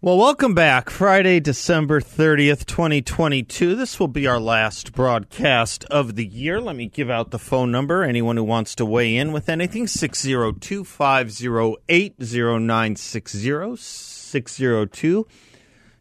Well, 0.00 0.16
welcome 0.16 0.54
back. 0.54 0.90
Friday, 0.90 1.40
December 1.40 2.00
30th, 2.00 2.66
2022. 2.66 3.74
This 3.74 3.98
will 3.98 4.06
be 4.06 4.28
our 4.28 4.38
last 4.38 4.92
broadcast 4.92 5.84
of 5.86 6.14
the 6.14 6.24
year. 6.24 6.60
Let 6.60 6.76
me 6.76 6.86
give 6.86 7.10
out 7.10 7.32
the 7.32 7.38
phone 7.40 7.72
number. 7.72 8.04
Anyone 8.04 8.36
who 8.36 8.44
wants 8.44 8.76
to 8.76 8.86
weigh 8.86 9.16
in 9.16 9.32
with 9.32 9.48
anything, 9.48 9.88
602 9.88 10.84
508 10.84 12.14
0960 12.20 13.76
602 13.76 15.26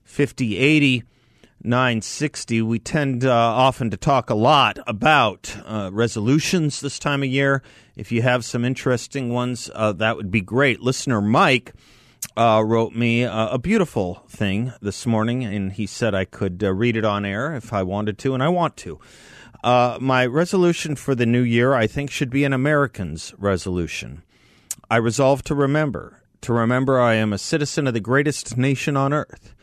5080 0.03 1.03
960. 1.63 2.61
We 2.61 2.77
tend 2.77 3.25
uh, 3.25 3.33
often 3.33 3.89
to 3.89 3.97
talk 3.97 4.29
a 4.29 4.35
lot 4.35 4.77
about 4.85 5.57
uh, 5.65 5.89
resolutions 5.91 6.81
this 6.81 6.99
time 6.99 7.23
of 7.23 7.29
year. 7.29 7.63
If 7.95 8.11
you 8.11 8.21
have 8.21 8.45
some 8.45 8.63
interesting 8.63 9.33
ones, 9.33 9.71
uh, 9.73 9.93
that 9.93 10.17
would 10.17 10.29
be 10.29 10.41
great. 10.41 10.81
Listener 10.81 11.19
Mike 11.19 11.73
uh, 12.37 12.63
wrote 12.65 12.93
me 12.93 13.25
uh, 13.25 13.49
a 13.49 13.57
beautiful 13.57 14.23
thing 14.29 14.73
this 14.81 15.05
morning, 15.05 15.43
and 15.43 15.73
he 15.73 15.87
said 15.87 16.13
I 16.13 16.25
could 16.25 16.63
uh, 16.63 16.71
read 16.71 16.95
it 16.95 17.03
on 17.03 17.25
air 17.25 17.55
if 17.55 17.73
I 17.73 17.83
wanted 17.83 18.17
to, 18.19 18.33
and 18.33 18.43
I 18.43 18.49
want 18.49 18.77
to. 18.77 18.99
Uh, 19.63 19.97
my 19.99 20.25
resolution 20.25 20.95
for 20.95 21.15
the 21.15 21.25
new 21.25 21.41
year, 21.41 21.73
I 21.73 21.87
think, 21.87 22.11
should 22.11 22.29
be 22.29 22.43
an 22.43 22.53
American's 22.53 23.33
resolution. 23.37 24.21
I 24.89 24.97
resolve 24.97 25.43
to 25.43 25.55
remember, 25.55 26.21
to 26.41 26.53
remember 26.53 26.99
I 26.99 27.15
am 27.15 27.33
a 27.33 27.39
citizen 27.39 27.87
of 27.87 27.93
the 27.93 27.99
greatest 27.99 28.55
nation 28.55 28.95
on 28.95 29.13
earth, 29.13 29.55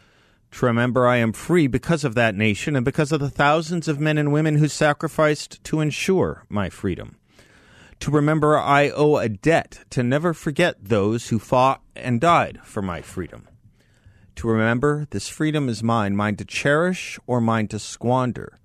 to 0.52 0.66
remember 0.66 1.06
I 1.06 1.18
am 1.18 1.32
free 1.32 1.68
because 1.68 2.04
of 2.04 2.14
that 2.16 2.34
nation 2.34 2.74
and 2.76 2.84
because 2.84 3.12
of 3.12 3.20
the 3.20 3.30
thousands 3.30 3.86
of 3.86 4.00
men 4.00 4.18
and 4.18 4.32
women 4.32 4.56
who 4.56 4.68
sacrificed 4.68 5.62
to 5.64 5.80
ensure 5.80 6.44
my 6.48 6.70
freedom 6.70 7.16
to 8.00 8.10
remember 8.10 8.58
I 8.58 8.90
owe 8.90 9.16
a 9.16 9.28
debt 9.28 9.80
to 9.90 10.02
never 10.02 10.34
forget 10.34 10.76
those 10.82 11.28
who 11.28 11.38
fought 11.38 11.82
and 11.94 12.20
died 12.20 12.60
for 12.64 12.82
my 12.82 13.02
freedom. 13.02 13.48
To 14.36 14.48
remember 14.48 15.06
this 15.10 15.28
freedom 15.28 15.68
is 15.68 15.82
mine, 15.82 16.16
mine 16.16 16.36
to 16.36 16.44
cherish 16.44 17.18
or 17.26 17.40
mine 17.40 17.68
to 17.68 17.78
squander. 17.78 18.58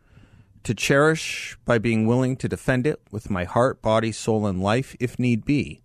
To 0.63 0.73
cherish 0.73 1.57
by 1.63 1.77
being 1.77 2.05
willing 2.05 2.35
to 2.38 2.50
defend 2.50 2.85
it 2.85 3.00
with 3.11 3.30
my 3.30 3.45
heart, 3.45 3.81
body, 3.81 4.11
soul, 4.11 4.45
and 4.45 4.61
life 4.61 4.95
if 5.00 5.17
need 5.19 5.45
be. 5.45 5.81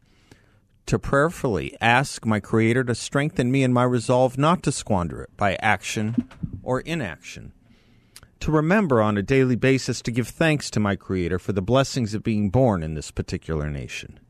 To 0.86 0.98
prayerfully 0.98 1.76
ask 1.80 2.26
my 2.26 2.40
Creator 2.40 2.84
to 2.84 2.94
strengthen 2.94 3.50
me 3.50 3.62
in 3.62 3.72
my 3.72 3.84
resolve 3.84 4.36
not 4.36 4.62
to 4.64 4.72
squander 4.72 5.22
it 5.22 5.36
by 5.36 5.56
action 5.56 6.28
or 6.62 6.80
inaction 6.80 7.52
to 8.44 8.52
remember 8.52 9.00
on 9.00 9.16
a 9.16 9.22
daily 9.22 9.56
basis 9.56 10.02
to 10.02 10.10
give 10.10 10.28
thanks 10.28 10.68
to 10.68 10.78
my 10.78 10.94
Creator 10.94 11.38
for 11.38 11.54
the 11.54 11.62
blessings 11.62 12.12
of 12.12 12.22
being 12.22 12.50
born 12.50 12.82
in 12.82 12.92
this 12.92 13.10
particular 13.10 13.70
nation. 13.70 14.20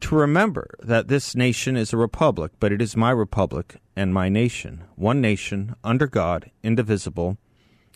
To 0.00 0.16
remember 0.16 0.74
that 0.80 1.06
this 1.06 1.36
nation 1.36 1.76
is 1.76 1.92
a 1.92 1.96
republic, 1.96 2.50
but 2.58 2.72
it 2.72 2.82
is 2.82 2.96
my 2.96 3.12
republic 3.12 3.76
and 3.94 4.12
my 4.12 4.28
nation, 4.28 4.82
one 4.96 5.20
nation, 5.20 5.76
under 5.84 6.08
God, 6.08 6.50
indivisible, 6.64 7.38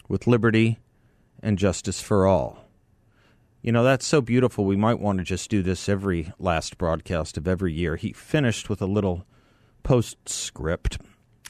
with 0.06 0.28
liberty 0.28 0.78
and 1.42 1.58
justice 1.58 2.00
for 2.00 2.28
all. 2.28 2.66
You 3.60 3.72
know, 3.72 3.82
that's 3.82 4.06
so 4.06 4.20
beautiful. 4.20 4.64
We 4.64 4.76
might 4.76 5.00
want 5.00 5.18
to 5.18 5.24
just 5.24 5.50
do 5.50 5.64
this 5.64 5.88
every 5.88 6.32
last 6.38 6.78
broadcast 6.78 7.36
of 7.36 7.48
every 7.48 7.72
year. 7.72 7.96
He 7.96 8.12
finished 8.12 8.68
with 8.68 8.80
a 8.80 8.86
little 8.86 9.26
postscript 9.82 10.98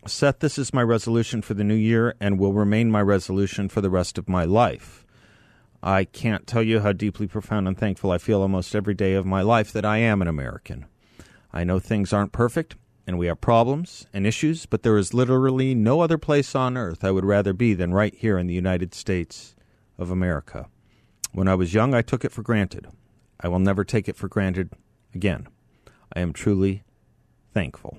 Seth, 0.06 0.40
this 0.40 0.58
is 0.58 0.74
my 0.74 0.82
resolution 0.82 1.40
for 1.40 1.54
the 1.54 1.64
new 1.64 1.74
year 1.74 2.14
and 2.20 2.38
will 2.38 2.52
remain 2.52 2.90
my 2.90 3.00
resolution 3.00 3.70
for 3.70 3.80
the 3.80 3.88
rest 3.88 4.18
of 4.18 4.28
my 4.28 4.44
life. 4.44 5.06
I 5.82 6.04
can't 6.04 6.46
tell 6.46 6.62
you 6.62 6.80
how 6.80 6.92
deeply 6.92 7.26
profound 7.26 7.66
and 7.66 7.76
thankful 7.76 8.10
I 8.10 8.18
feel 8.18 8.42
almost 8.42 8.74
every 8.74 8.92
day 8.92 9.14
of 9.14 9.24
my 9.24 9.40
life 9.40 9.72
that 9.72 9.84
I 9.84 9.98
am 9.98 10.20
an 10.20 10.28
American. 10.28 10.86
I 11.54 11.64
know 11.64 11.78
things 11.78 12.12
aren't 12.12 12.32
perfect 12.32 12.76
and 13.06 13.18
we 13.18 13.26
have 13.26 13.40
problems 13.40 14.06
and 14.12 14.26
issues, 14.26 14.66
but 14.66 14.82
there 14.82 14.98
is 14.98 15.14
literally 15.14 15.74
no 15.74 16.00
other 16.00 16.18
place 16.18 16.54
on 16.54 16.76
earth 16.76 17.02
I 17.02 17.10
would 17.10 17.24
rather 17.24 17.54
be 17.54 17.72
than 17.72 17.94
right 17.94 18.14
here 18.14 18.36
in 18.36 18.46
the 18.46 18.54
United 18.54 18.94
States 18.94 19.54
of 19.98 20.10
America. 20.10 20.68
When 21.32 21.48
I 21.48 21.54
was 21.54 21.74
young, 21.74 21.94
I 21.94 22.02
took 22.02 22.24
it 22.24 22.32
for 22.32 22.42
granted. 22.42 22.88
I 23.40 23.48
will 23.48 23.58
never 23.58 23.84
take 23.84 24.08
it 24.08 24.16
for 24.16 24.28
granted 24.28 24.70
again. 25.14 25.48
I 26.14 26.20
am 26.20 26.32
truly 26.32 26.84
thankful. 27.52 27.98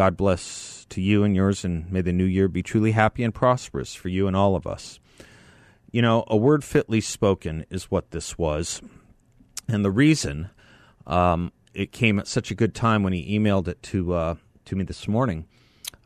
God 0.00 0.16
bless 0.16 0.86
to 0.88 1.02
you 1.02 1.24
and 1.24 1.36
yours, 1.36 1.62
and 1.62 1.92
may 1.92 2.00
the 2.00 2.10
new 2.10 2.24
year 2.24 2.48
be 2.48 2.62
truly 2.62 2.92
happy 2.92 3.22
and 3.22 3.34
prosperous 3.34 3.94
for 3.94 4.08
you 4.08 4.26
and 4.26 4.34
all 4.34 4.56
of 4.56 4.66
us. 4.66 4.98
You 5.92 6.00
know, 6.00 6.24
a 6.26 6.38
word 6.38 6.64
fitly 6.64 7.02
spoken 7.02 7.66
is 7.68 7.90
what 7.90 8.10
this 8.10 8.38
was. 8.38 8.80
And 9.68 9.84
the 9.84 9.90
reason 9.90 10.48
um, 11.06 11.52
it 11.74 11.92
came 11.92 12.18
at 12.18 12.26
such 12.26 12.50
a 12.50 12.54
good 12.54 12.74
time 12.74 13.02
when 13.02 13.12
he 13.12 13.38
emailed 13.38 13.68
it 13.68 13.82
to, 13.82 14.14
uh, 14.14 14.34
to 14.64 14.74
me 14.74 14.84
this 14.84 15.06
morning, 15.06 15.44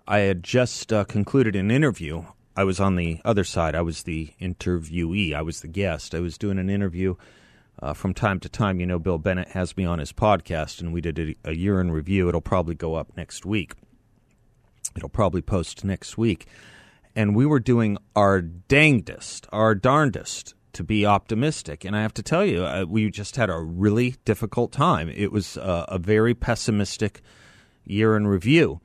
I 0.09 0.19
had 0.19 0.43
just 0.43 0.93
uh, 0.93 1.04
concluded 1.04 1.54
an 1.54 1.71
interview. 1.71 2.25
I 2.56 2.65
was 2.65 2.81
on 2.81 2.97
the 2.97 3.21
other 3.25 3.44
side. 3.44 3.77
I 3.77 3.83
was 3.83 4.03
the 4.03 4.33
interviewee. 4.41 5.33
I 5.33 5.43
was 5.43 5.60
the 5.60 5.69
guest. 5.69 6.16
I 6.16 6.21
was 6.21 6.37
doing 6.37 6.59
an 6.59 6.69
interview 6.69 7.15
uh, 7.81 7.93
from 7.93 8.12
time 8.12 8.41
to 8.41 8.49
time, 8.49 8.81
you 8.81 8.87
know, 8.87 8.99
Bill 8.99 9.19
Bennett 9.19 9.49
has 9.49 9.77
me 9.77 9.84
on 9.84 10.00
his 10.00 10.12
podcast, 10.12 10.81
and 10.81 10.93
we 10.93 11.00
did 11.00 11.19
a, 11.19 11.50
a 11.50 11.54
year 11.54 11.81
in 11.81 11.93
review. 11.93 12.28
It'll 12.28 12.41
probably 12.41 12.75
go 12.75 12.94
up 12.94 13.16
next 13.16 13.47
week. 13.47 13.75
It'll 14.97 15.09
probably 15.09 15.43
post 15.43 15.84
next 15.84 16.19
week. 16.19 16.47
And 17.16 17.37
we 17.37 17.47
were 17.47 17.60
doing 17.60 17.99
our 18.16 18.41
dangdest, 18.41 19.47
our 19.53 19.75
darndest 19.75 20.55
to 20.72 20.82
be 20.82 21.06
optimistic. 21.06 21.84
And 21.84 21.97
I 21.97 22.03
have 22.03 22.15
to 22.15 22.22
tell 22.22 22.44
you, 22.44 22.65
uh, 22.65 22.84
we 22.88 23.10
just 23.10 23.37
had 23.37 23.50
a 23.50 23.59
really 23.59 24.16
difficult 24.25 24.72
time. 24.72 25.09
It 25.09 25.31
was 25.31 25.56
uh, 25.56 25.87
a 25.88 25.99
very 25.99 26.34
pessimistic 26.34 27.22
year 27.84 28.16
in 28.16 28.27
review. 28.27 28.81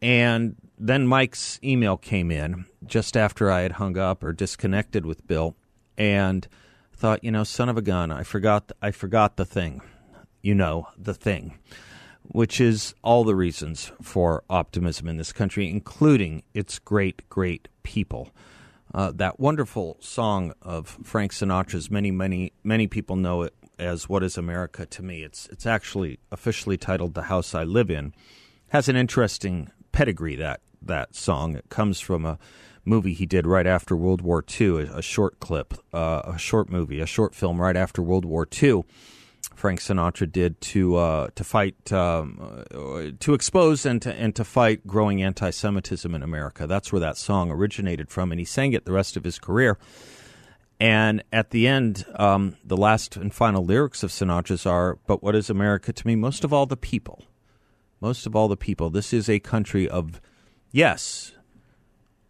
And 0.00 0.56
then 0.78 1.06
Mike's 1.06 1.58
email 1.64 1.96
came 1.96 2.30
in 2.30 2.66
just 2.84 3.16
after 3.16 3.50
I 3.50 3.62
had 3.62 3.72
hung 3.72 3.98
up 3.98 4.22
or 4.22 4.32
disconnected 4.32 5.04
with 5.04 5.26
Bill. 5.26 5.56
And– 5.96 6.46
thought, 6.96 7.22
you 7.22 7.30
know, 7.30 7.44
son 7.44 7.68
of 7.68 7.76
a 7.76 7.82
gun, 7.82 8.10
I 8.10 8.22
forgot 8.22 8.72
I 8.82 8.90
forgot 8.90 9.36
the 9.36 9.44
thing. 9.44 9.82
You 10.42 10.54
know, 10.54 10.88
the 10.96 11.14
thing, 11.14 11.58
which 12.28 12.60
is 12.60 12.94
all 13.02 13.24
the 13.24 13.34
reasons 13.34 13.92
for 14.02 14.42
optimism 14.50 15.08
in 15.08 15.16
this 15.16 15.32
country, 15.32 15.68
including 15.68 16.42
its 16.54 16.78
great, 16.78 17.28
great 17.28 17.68
people. 17.82 18.30
Uh, 18.94 19.12
that 19.14 19.38
wonderful 19.40 19.96
song 20.00 20.52
of 20.62 20.98
Frank 21.02 21.32
Sinatra's, 21.32 21.90
many, 21.90 22.10
many, 22.10 22.52
many 22.64 22.86
people 22.86 23.16
know 23.16 23.42
it 23.42 23.54
as 23.78 24.08
"What 24.08 24.22
Is 24.22 24.38
America 24.38 24.86
to 24.86 25.02
Me." 25.02 25.22
It's 25.22 25.48
it's 25.52 25.66
actually 25.66 26.18
officially 26.30 26.76
titled 26.76 27.14
"The 27.14 27.22
House 27.22 27.54
I 27.54 27.64
Live 27.64 27.90
In." 27.90 28.14
Has 28.68 28.88
an 28.88 28.96
interesting 28.96 29.70
pedigree 29.92 30.36
that 30.36 30.60
that 30.80 31.14
song. 31.14 31.56
It 31.56 31.68
comes 31.68 32.00
from 32.00 32.24
a 32.24 32.38
movie 32.84 33.12
he 33.12 33.26
did 33.26 33.46
right 33.46 33.66
after 33.66 33.96
World 33.96 34.22
War 34.22 34.44
II, 34.60 34.82
a, 34.82 34.98
a 34.98 35.02
short 35.02 35.40
clip, 35.40 35.74
uh, 35.92 36.22
a 36.24 36.38
short 36.38 36.70
movie, 36.70 37.00
a 37.00 37.06
short 37.06 37.34
film 37.34 37.60
right 37.60 37.76
after 37.76 38.00
World 38.00 38.24
War 38.24 38.46
II. 38.62 38.84
Frank 39.56 39.80
Sinatra 39.80 40.30
did 40.30 40.60
to 40.60 40.96
uh, 40.96 41.28
to 41.34 41.44
fight 41.44 41.92
um, 41.92 42.64
uh, 42.74 43.10
to 43.18 43.34
expose 43.34 43.86
and 43.86 44.00
to 44.02 44.12
and 44.12 44.34
to 44.36 44.44
fight 44.44 44.86
growing 44.86 45.22
anti-Semitism 45.22 46.14
in 46.14 46.22
America. 46.22 46.66
That's 46.66 46.92
where 46.92 47.00
that 47.00 47.16
song 47.16 47.50
originated 47.50 48.10
from, 48.10 48.32
and 48.32 48.38
he 48.38 48.44
sang 48.44 48.72
it 48.72 48.84
the 48.84 48.92
rest 48.92 49.16
of 49.16 49.24
his 49.24 49.38
career. 49.38 49.78
And 50.78 51.24
at 51.32 51.50
the 51.50 51.66
end, 51.66 52.04
um, 52.16 52.56
the 52.62 52.76
last 52.76 53.16
and 53.16 53.32
final 53.32 53.64
lyrics 53.64 54.02
of 54.02 54.10
Sinatra's 54.10 54.66
are, 54.66 54.98
"But 55.06 55.22
what 55.22 55.34
is 55.34 55.48
America 55.48 55.92
to 55.92 56.06
me? 56.06 56.16
Most 56.16 56.44
of 56.44 56.52
all, 56.52 56.66
the 56.66 56.76
people. 56.76 57.24
Most 58.00 58.26
of 58.26 58.36
all, 58.36 58.48
the 58.48 58.58
people. 58.58 58.90
This 58.90 59.12
is 59.12 59.28
a 59.28 59.40
country 59.40 59.88
of 59.88 60.20
yes, 60.70 61.32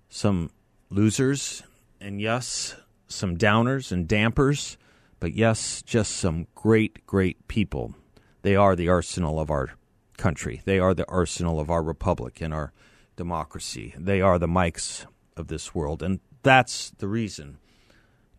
some 0.08 0.50
losers, 0.90 1.64
and 2.00 2.20
yes, 2.20 2.76
some 3.08 3.36
downers 3.36 3.90
and 3.90 4.06
dampers, 4.06 4.76
but 5.20 5.34
yes, 5.34 5.82
just 5.82 6.12
some 6.12 6.46
great, 6.54 7.06
great 7.06 7.48
people. 7.48 7.94
They 8.42 8.56
are 8.56 8.76
the 8.76 8.88
arsenal 8.88 9.40
of 9.40 9.50
our 9.50 9.70
country. 10.16 10.62
They 10.64 10.78
are 10.78 10.94
the 10.94 11.08
arsenal 11.08 11.60
of 11.60 11.70
our 11.70 11.82
republic 11.82 12.40
and 12.40 12.52
our 12.52 12.72
democracy. 13.16 13.94
They 13.98 14.20
are 14.20 14.38
the 14.38 14.48
Mikes 14.48 15.06
of 15.36 15.48
this 15.48 15.74
world. 15.74 16.02
And 16.02 16.20
that's 16.42 16.90
the 16.98 17.08
reason 17.08 17.58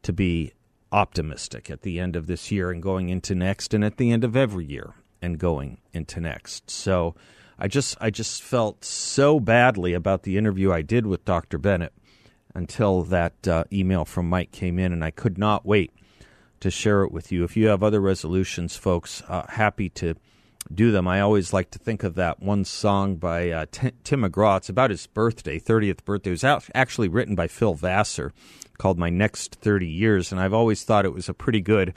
to 0.04 0.14
be 0.14 0.54
optimistic 0.92 1.70
at 1.70 1.82
the 1.82 2.00
end 2.00 2.16
of 2.16 2.28
this 2.28 2.52
year 2.52 2.72
and 2.72 2.82
going 2.82 3.10
into 3.10 3.36
next, 3.36 3.74
and 3.74 3.84
at 3.84 3.98
the 3.98 4.12
end 4.12 4.24
of 4.24 4.36
every 4.36 4.66
year 4.66 4.94
and 5.22 5.38
going 5.38 5.80
into 5.94 6.20
next. 6.22 6.70
So 6.70 7.16
I 7.60 7.68
just 7.68 7.98
I 8.00 8.10
just 8.10 8.42
felt 8.42 8.86
so 8.86 9.40
badly 9.40 9.94
about 9.94 10.24
the 10.24 10.38
interview 10.38 10.72
I 10.72 10.82
did 10.82 11.06
with 11.06 11.26
Dr. 11.26 11.58
Bennett 11.58 11.94
until 12.54 13.04
that 13.04 13.48
uh, 13.48 13.64
email 13.72 14.06
from 14.06 14.30
Mike 14.30 14.52
came 14.52 14.80
in, 14.80 14.94
and 14.94 15.04
I 15.04 15.12
could 15.12 15.38
not 15.38 15.66
wait 15.66 15.92
to 16.60 16.72
share 16.72 17.04
it 17.04 17.12
with 17.12 17.32
you. 17.32 17.44
If 17.44 17.56
you 17.58 17.68
have 17.68 17.84
other 17.84 18.02
resolutions, 18.02 18.76
folks, 18.76 19.24
uh, 19.28 19.46
happy 19.48 19.90
to 19.90 20.16
do 20.74 20.92
them. 20.92 21.08
I 21.08 21.22
always 21.22 21.54
like 21.54 21.72
to 21.72 21.80
think 21.80 22.04
of 22.04 22.16
that 22.16 22.42
one 22.42 22.66
song 22.66 23.16
by 23.16 23.52
uh, 23.52 23.66
T- 23.72 23.92
Tim 24.04 24.22
McGraw. 24.22 24.58
It's 24.58 24.70
about 24.70 24.90
his 24.90 25.08
birthday, 25.08 25.60
30th 25.60 26.04
birthday. 26.04 26.32
It 26.32 26.42
was 26.44 26.68
actually 26.76 27.08
written 27.08 27.36
by 27.36 27.48
Phil 27.48 27.74
Vassar 27.74 28.34
called 28.78 28.98
My 28.98 29.10
Next 29.10 29.56
30 29.56 29.88
Years, 29.88 30.32
and 30.32 30.42
I've 30.42 30.54
always 30.54 30.84
thought 30.84 31.06
it 31.06 31.14
was 31.14 31.30
a 31.30 31.34
pretty 31.34 31.62
good 31.62 31.94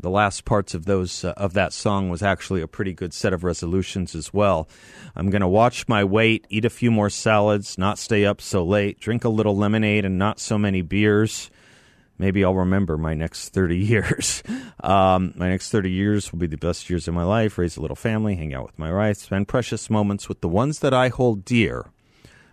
the 0.00 0.10
last 0.10 0.44
parts 0.44 0.74
of 0.74 0.86
those 0.86 1.24
uh, 1.24 1.32
of 1.36 1.52
that 1.54 1.72
song 1.72 2.08
was 2.08 2.22
actually 2.22 2.60
a 2.60 2.68
pretty 2.68 2.92
good 2.92 3.14
set 3.14 3.32
of 3.32 3.44
resolutions 3.44 4.14
as 4.14 4.32
well. 4.32 4.68
I'm 5.14 5.30
going 5.30 5.40
to 5.40 5.48
watch 5.48 5.88
my 5.88 6.02
weight, 6.04 6.46
eat 6.50 6.64
a 6.64 6.70
few 6.70 6.90
more 6.90 7.10
salads, 7.10 7.78
not 7.78 7.98
stay 7.98 8.24
up 8.24 8.40
so 8.40 8.64
late, 8.64 8.98
drink 8.98 9.24
a 9.24 9.28
little 9.28 9.56
lemonade 9.56 10.04
and 10.04 10.18
not 10.18 10.40
so 10.40 10.58
many 10.58 10.82
beers. 10.82 11.50
Maybe 12.18 12.44
I'll 12.44 12.54
remember 12.54 12.96
my 12.96 13.14
next 13.14 13.50
30 13.50 13.76
years. 13.78 14.42
Um, 14.82 15.32
my 15.36 15.48
next 15.48 15.70
30 15.70 15.90
years 15.90 16.30
will 16.30 16.38
be 16.38 16.46
the 16.46 16.56
best 16.56 16.88
years 16.88 17.08
of 17.08 17.14
my 17.14 17.24
life. 17.24 17.58
Raise 17.58 17.76
a 17.76 17.80
little 17.80 17.96
family, 17.96 18.36
hang 18.36 18.54
out 18.54 18.66
with 18.66 18.78
my 18.78 18.92
wife, 18.92 19.18
spend 19.18 19.48
precious 19.48 19.90
moments 19.90 20.28
with 20.28 20.40
the 20.40 20.48
ones 20.48 20.80
that 20.80 20.94
I 20.94 21.08
hold 21.08 21.44
dear. 21.44 21.90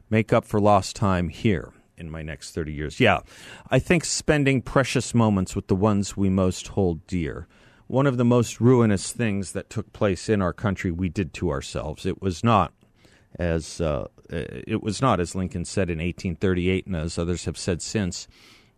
Make 0.09 0.33
up 0.33 0.45
for 0.45 0.59
lost 0.59 0.95
time 0.95 1.29
here 1.29 1.71
in 1.97 2.09
my 2.09 2.21
next 2.21 2.53
30 2.53 2.73
years. 2.73 2.99
Yeah, 2.99 3.19
I 3.69 3.79
think 3.79 4.03
spending 4.03 4.61
precious 4.61 5.13
moments 5.13 5.55
with 5.55 5.67
the 5.67 5.75
ones 5.75 6.17
we 6.17 6.29
most 6.29 6.69
hold 6.69 7.05
dear. 7.07 7.47
One 7.87 8.07
of 8.07 8.17
the 8.17 8.25
most 8.25 8.59
ruinous 8.59 9.11
things 9.11 9.51
that 9.51 9.69
took 9.69 9.93
place 9.93 10.27
in 10.27 10.41
our 10.41 10.53
country 10.53 10.91
we 10.91 11.09
did 11.09 11.33
to 11.35 11.49
ourselves. 11.49 12.05
It 12.05 12.21
was 12.21 12.43
not 12.43 12.73
as 13.37 13.79
uh, 13.79 14.07
it 14.29 14.81
was 14.81 15.01
not 15.01 15.19
as 15.19 15.35
Lincoln 15.35 15.65
said 15.65 15.89
in 15.89 15.99
1838 15.99 16.87
and 16.87 16.95
as 16.95 17.17
others 17.17 17.45
have 17.45 17.57
said 17.57 17.81
since 17.81 18.27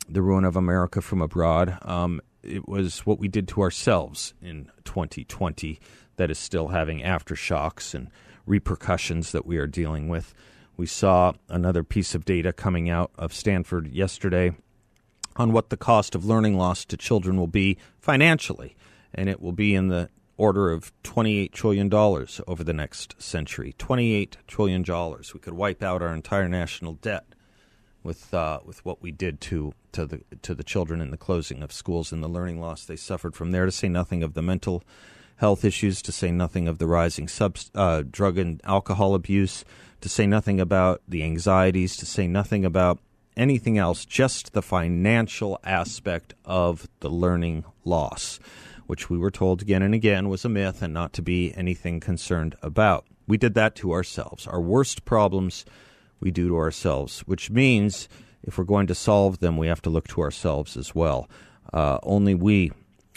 the 0.08 0.22
ruin 0.22 0.46
of 0.46 0.56
America 0.56 1.02
from 1.02 1.22
abroad. 1.22 1.78
Um, 1.82 2.22
it 2.44 2.68
was 2.68 3.06
what 3.06 3.20
we 3.20 3.28
did 3.28 3.48
to 3.50 3.62
ourselves 3.62 4.34
in 4.42 4.70
2020 4.86 5.80
that 6.18 6.30
is 6.30 6.38
still 6.38 6.70
having 6.70 7.00
aftershocks 7.00 7.94
and 7.94 8.10
repercussions 8.46 9.32
that 9.32 9.46
we 9.46 9.58
are 9.58 9.68
dealing 9.68 10.10
with. 10.10 10.34
We 10.76 10.86
saw 10.86 11.34
another 11.50 11.84
piece 11.84 12.16
of 12.16 12.26
data 12.26 12.52
coming 12.52 12.90
out 12.90 13.12
of 13.18 13.34
Stanford 13.34 13.88
yesterday 13.88 14.56
on 15.36 15.52
what 15.52 15.70
the 15.70 15.78
cost 15.78 16.16
of 16.16 16.26
learning 16.26 16.58
loss 16.58 16.86
to 16.86 16.98
children 16.98 17.38
will 17.38 17.48
be 17.48 17.78
financially, 18.00 18.76
and 19.14 19.30
it 19.30 19.42
will 19.42 19.52
be 19.52 19.74
in 19.74 19.88
the 19.88 20.10
order 20.36 20.72
of 20.72 20.92
$28 21.04 21.52
trillion 21.52 21.94
over 21.94 22.64
the 22.64 22.74
next 22.74 23.22
century. 23.22 23.76
$28 23.78 24.36
trillion. 24.48 24.84
We 25.34 25.40
could 25.40 25.54
wipe 25.54 25.84
out 25.84 26.02
our 26.02 26.14
entire 26.14 26.50
national 26.50 26.94
debt 26.94 27.26
with 28.04 28.34
uh, 28.34 28.60
with 28.66 28.84
what 28.84 29.02
we 29.02 29.12
did 29.12 29.40
to 29.40 29.74
to 29.94 30.06
the 30.06 30.22
to 30.42 30.54
the 30.54 30.63
children 30.63 31.01
in 31.01 31.12
the 31.12 31.18
closing 31.18 31.63
of 31.63 31.72
schools 31.72 32.12
and 32.12 32.22
the 32.22 32.28
learning 32.28 32.60
loss 32.60 32.86
they 32.86 32.95
suffered 32.95 33.36
from 33.36 33.51
there. 33.51 33.66
To 33.66 33.72
say 33.72 33.90
nothing 33.90 34.24
of 34.24 34.34
the 34.34 34.42
mental 34.42 34.84
health 35.38 35.66
issues, 35.66 36.01
to 36.04 36.12
say 36.12 36.31
nothing 36.31 36.68
of 36.68 36.78
the 36.78 36.88
rising 36.88 37.28
subst- 37.28 37.72
uh, 37.75 38.04
drug 38.10 38.38
and 38.38 38.62
alcohol 38.63 39.16
abuse, 39.16 39.66
to 40.01 40.10
say 40.10 40.28
nothing 40.28 40.60
about 40.60 41.01
the 41.07 41.24
anxieties, 41.24 41.98
to 41.98 42.06
say 42.06 42.28
nothing 42.28 42.66
about 42.66 43.00
anything 43.36 43.78
else, 43.78 44.06
just 44.06 44.54
the 44.54 44.62
financial 44.62 45.60
aspect 45.63 46.34
of 46.45 46.88
the 47.00 47.10
learning 47.10 47.66
loss, 47.84 48.40
which 48.86 49.10
we 49.10 49.18
were 49.18 49.31
told 49.31 49.62
again 49.62 49.81
and 49.81 49.94
again 49.94 50.30
was 50.30 50.45
a 50.45 50.50
myth 50.50 50.81
and 50.81 50.94
not 50.94 51.13
to 51.13 51.22
be 51.22 51.54
anything 51.56 52.00
concerned 52.00 52.56
about. 52.62 53.06
We 53.28 53.38
did 53.38 53.54
that 53.56 53.75
to 53.75 53.92
ourselves. 53.94 54.45
Our 54.48 54.62
worst 54.62 55.06
problems 55.06 55.66
we 56.19 56.31
do 56.31 56.48
to 56.50 56.57
ourselves, 56.57 57.22
which 57.22 57.50
means 57.50 58.07
if 58.44 58.57
we're 58.57 58.63
going 58.63 58.88
to 58.88 58.95
solve 58.95 59.40
them, 59.40 59.57
we 59.57 59.68
have 59.68 59.81
to 59.84 59.90
look 59.90 60.07
to 60.10 60.22
ourselves 60.22 60.78
as 60.78 60.94
well. 60.94 61.30
Uh, 61.72 61.98
only 62.04 62.36
we 62.36 62.72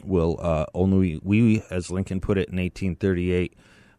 will, 0.05 0.39
uh, 0.41 0.67
only 0.75 1.21
we, 1.23 1.63
as 1.71 1.91
Lincoln 1.91 2.21
put 2.21 2.39
it 2.39 2.49
in 2.49 2.57
1838, 2.57 3.55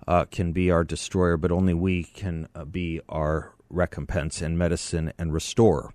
uh, 0.08 0.26
can 0.26 0.54
be 0.54 0.72
our 0.72 0.84
destroyer, 0.84 1.38
but 1.38 1.52
only 1.52 1.74
we 1.74 2.04
can 2.04 2.48
uh, 2.56 2.66
be 2.66 3.02
our 3.10 3.54
recompense 3.70 4.42
and 4.42 4.58
medicine 4.58 5.12
and 5.18 5.34
restorer 5.34 5.92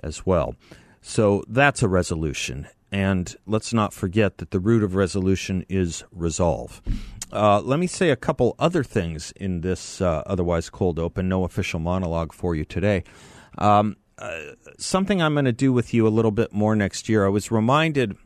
as 0.00 0.26
well. 0.26 0.54
So 1.00 1.44
that's 1.48 1.82
a 1.82 1.88
resolution. 1.88 2.66
And 2.92 3.34
let's 3.46 3.72
not 3.72 3.92
forget 3.92 4.38
that 4.38 4.52
the 4.52 4.60
root 4.60 4.84
of 4.84 4.94
resolution 4.94 5.64
is 5.68 6.04
resolve. 6.12 6.80
Uh, 7.32 7.60
let 7.60 7.80
me 7.80 7.88
say 7.88 8.10
a 8.10 8.16
couple 8.16 8.54
other 8.58 8.84
things 8.84 9.32
in 9.32 9.62
this 9.62 10.00
uh, 10.00 10.22
otherwise 10.26 10.70
cold 10.70 10.98
open, 10.98 11.28
no 11.28 11.44
official 11.44 11.80
monologue 11.80 12.32
for 12.32 12.54
you 12.54 12.64
today. 12.64 13.02
Um, 13.58 13.96
uh, 14.18 14.40
something 14.78 15.20
I'm 15.20 15.34
going 15.34 15.44
to 15.44 15.52
do 15.52 15.72
with 15.72 15.92
you 15.92 16.06
a 16.06 16.10
little 16.10 16.30
bit 16.30 16.52
more 16.52 16.76
next 16.76 17.08
year. 17.08 17.26
I 17.26 17.28
was 17.28 17.50
reminded 17.50 18.16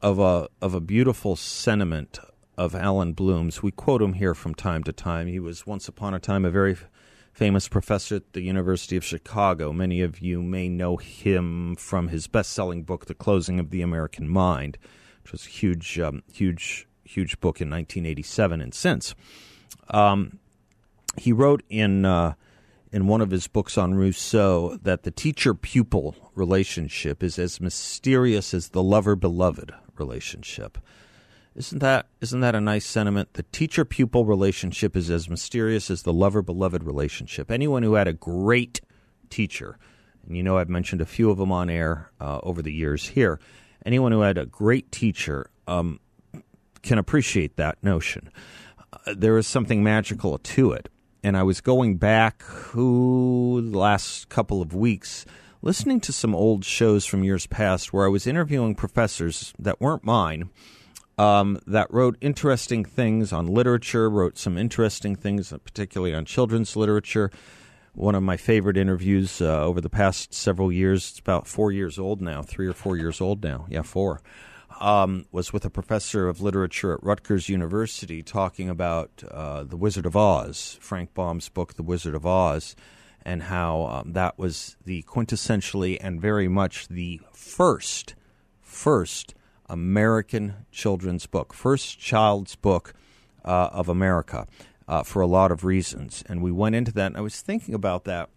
of 0.00 0.18
a 0.18 0.48
of 0.60 0.74
a 0.74 0.80
beautiful 0.80 1.36
sentiment 1.36 2.18
of 2.56 2.74
Allan 2.74 3.12
Bloom's. 3.12 3.62
We 3.62 3.70
quote 3.70 4.02
him 4.02 4.14
here 4.14 4.34
from 4.34 4.54
time 4.54 4.82
to 4.84 4.92
time. 4.92 5.28
He 5.28 5.40
was 5.40 5.66
once 5.66 5.88
upon 5.88 6.14
a 6.14 6.18
time 6.18 6.44
a 6.44 6.50
very 6.50 6.76
famous 7.32 7.68
professor 7.68 8.16
at 8.16 8.32
the 8.32 8.40
University 8.40 8.96
of 8.96 9.04
Chicago. 9.04 9.72
Many 9.72 10.00
of 10.00 10.18
you 10.18 10.42
may 10.42 10.68
know 10.68 10.96
him 10.96 11.76
from 11.76 12.08
his 12.08 12.26
best-selling 12.26 12.82
book, 12.82 13.06
The 13.06 13.14
Closing 13.14 13.60
of 13.60 13.70
the 13.70 13.80
American 13.80 14.28
Mind, 14.28 14.76
which 15.22 15.30
was 15.30 15.46
a 15.46 15.48
huge, 15.48 16.00
um, 16.00 16.24
huge, 16.32 16.88
huge 17.04 17.38
book 17.38 17.60
in 17.60 17.70
1987 17.70 18.60
and 18.60 18.74
since. 18.74 19.14
Um, 19.88 20.40
he 21.16 21.32
wrote 21.32 21.62
in 21.68 22.04
uh, 22.04 22.34
in 22.92 23.06
one 23.06 23.20
of 23.20 23.30
his 23.30 23.46
books 23.46 23.76
on 23.76 23.94
Rousseau 23.94 24.78
that 24.82 25.02
the 25.02 25.10
teacher-pupil 25.10 26.32
relationship 26.34 27.22
is 27.22 27.38
as 27.38 27.60
mysterious 27.60 28.54
as 28.54 28.70
the 28.70 28.82
lover-beloved 28.82 29.72
relationship. 29.98 30.78
Isn't 31.54 31.80
that 31.80 32.06
isn't 32.20 32.40
that 32.40 32.54
a 32.54 32.60
nice 32.60 32.86
sentiment? 32.86 33.34
The 33.34 33.42
teacher 33.42 33.84
pupil 33.84 34.24
relationship 34.24 34.94
is 34.94 35.10
as 35.10 35.28
mysterious 35.28 35.90
as 35.90 36.02
the 36.02 36.12
lover 36.12 36.40
beloved 36.40 36.84
relationship. 36.84 37.50
Anyone 37.50 37.82
who 37.82 37.94
had 37.94 38.06
a 38.06 38.12
great 38.12 38.80
teacher, 39.28 39.76
and 40.24 40.36
you 40.36 40.42
know 40.44 40.56
I've 40.58 40.68
mentioned 40.68 41.00
a 41.00 41.06
few 41.06 41.30
of 41.30 41.38
them 41.38 41.50
on 41.50 41.68
air 41.68 42.12
uh, 42.20 42.38
over 42.44 42.62
the 42.62 42.72
years 42.72 43.08
here. 43.08 43.40
Anyone 43.84 44.12
who 44.12 44.20
had 44.20 44.38
a 44.38 44.46
great 44.46 44.92
teacher 44.92 45.50
um, 45.66 45.98
can 46.82 46.98
appreciate 46.98 47.56
that 47.56 47.82
notion. 47.82 48.30
Uh, 48.92 49.14
there 49.16 49.36
is 49.36 49.48
something 49.48 49.82
magical 49.82 50.38
to 50.38 50.70
it. 50.72 50.88
And 51.22 51.36
I 51.36 51.42
was 51.42 51.60
going 51.60 51.96
back 51.96 52.44
ooh, 52.76 53.60
the 53.60 53.78
last 53.78 54.28
couple 54.28 54.62
of 54.62 54.74
weeks 54.74 55.26
listening 55.62 56.00
to 56.00 56.12
some 56.12 56.34
old 56.34 56.64
shows 56.64 57.04
from 57.04 57.24
years 57.24 57.46
past 57.46 57.92
where 57.92 58.06
I 58.06 58.08
was 58.08 58.26
interviewing 58.26 58.74
professors 58.74 59.52
that 59.58 59.80
weren't 59.80 60.04
mine 60.04 60.50
um, 61.18 61.58
that 61.66 61.92
wrote 61.92 62.16
interesting 62.20 62.84
things 62.84 63.32
on 63.32 63.48
literature, 63.48 64.08
wrote 64.08 64.38
some 64.38 64.56
interesting 64.56 65.16
things, 65.16 65.52
particularly 65.64 66.14
on 66.14 66.24
children's 66.24 66.76
literature. 66.76 67.30
One 67.94 68.14
of 68.14 68.22
my 68.22 68.36
favorite 68.36 68.76
interviews 68.76 69.42
uh, 69.42 69.64
over 69.64 69.80
the 69.80 69.90
past 69.90 70.32
several 70.32 70.70
years, 70.70 71.10
it's 71.10 71.18
about 71.18 71.48
four 71.48 71.72
years 71.72 71.98
old 71.98 72.22
now, 72.22 72.42
three 72.42 72.68
or 72.68 72.72
four 72.72 72.96
years 72.96 73.20
old 73.20 73.42
now. 73.42 73.66
Yeah, 73.68 73.82
four. 73.82 74.20
Um, 74.80 75.26
was 75.32 75.52
with 75.52 75.64
a 75.64 75.70
professor 75.70 76.28
of 76.28 76.40
literature 76.40 76.92
at 76.92 77.02
Rutgers 77.02 77.48
University 77.48 78.22
talking 78.22 78.68
about 78.68 79.24
uh, 79.28 79.64
The 79.64 79.76
Wizard 79.76 80.06
of 80.06 80.16
Oz, 80.16 80.78
Frank 80.80 81.14
Baum's 81.14 81.48
book, 81.48 81.74
The 81.74 81.82
Wizard 81.82 82.14
of 82.14 82.24
Oz, 82.24 82.76
and 83.22 83.42
how 83.42 83.86
um, 83.86 84.12
that 84.12 84.38
was 84.38 84.76
the 84.84 85.02
quintessentially 85.02 85.98
and 86.00 86.20
very 86.20 86.46
much 86.46 86.86
the 86.86 87.20
first, 87.32 88.14
first 88.60 89.34
American 89.68 90.66
children's 90.70 91.26
book, 91.26 91.52
first 91.52 91.98
child's 91.98 92.54
book 92.54 92.94
uh, 93.44 93.70
of 93.72 93.88
America, 93.88 94.46
uh, 94.86 95.02
for 95.02 95.20
a 95.20 95.26
lot 95.26 95.50
of 95.50 95.64
reasons. 95.64 96.22
And 96.28 96.40
we 96.40 96.52
went 96.52 96.74
into 96.76 96.92
that, 96.92 97.06
and 97.06 97.16
I 97.16 97.20
was 97.20 97.40
thinking 97.40 97.74
about 97.74 98.04
that, 98.04 98.30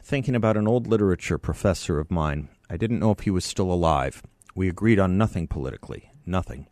thinking 0.00 0.34
about 0.34 0.56
an 0.56 0.68
old 0.68 0.86
literature 0.86 1.38
professor 1.38 1.98
of 1.98 2.10
mine. 2.10 2.48
I 2.68 2.76
didn't 2.76 3.00
know 3.00 3.10
if 3.10 3.20
he 3.20 3.30
was 3.30 3.44
still 3.44 3.72
alive. 3.72 4.22
We 4.54 4.68
agreed 4.68 4.98
on 4.98 5.18
nothing 5.18 5.46
politically, 5.46 6.12
nothing. 6.26 6.68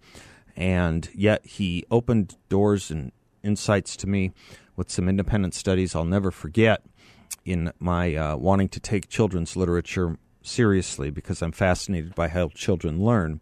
And 0.57 1.09
yet 1.15 1.45
he 1.47 1.85
opened 1.91 2.37
doors 2.49 2.91
and 2.91 3.13
insights 3.43 3.97
to 3.97 4.07
me 4.07 4.33
with 4.77 4.91
some 4.91 5.09
independent 5.09 5.55
studies 5.55 5.95
I'll 5.95 6.05
never 6.05 6.31
forget 6.31 6.83
in 7.45 7.73
my 7.79 8.15
uh, 8.15 8.37
wanting 8.37 8.69
to 8.71 8.81
take 8.81 9.09
children's 9.09 9.57
literature 9.57 10.19
seriously 10.43 11.11
because 11.11 11.43
I'm 11.43 11.53
fascinated 11.53 12.15
by 12.15 12.29
how 12.29 12.49
children 12.49 13.03
learn. 13.03 13.41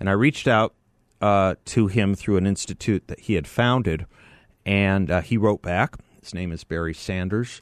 And 0.00 0.08
I 0.08 0.12
reached 0.12 0.48
out 0.48 0.74
uh, 1.20 1.56
to 1.66 1.88
him 1.88 2.14
through 2.14 2.36
an 2.36 2.46
institute 2.46 3.08
that 3.08 3.20
he 3.20 3.34
had 3.34 3.46
founded, 3.46 4.06
and 4.64 5.10
uh, 5.10 5.20
he 5.20 5.36
wrote 5.36 5.62
back. 5.62 5.96
His 6.20 6.34
name 6.34 6.52
is 6.52 6.64
Barry 6.64 6.94
Sanders, 6.94 7.60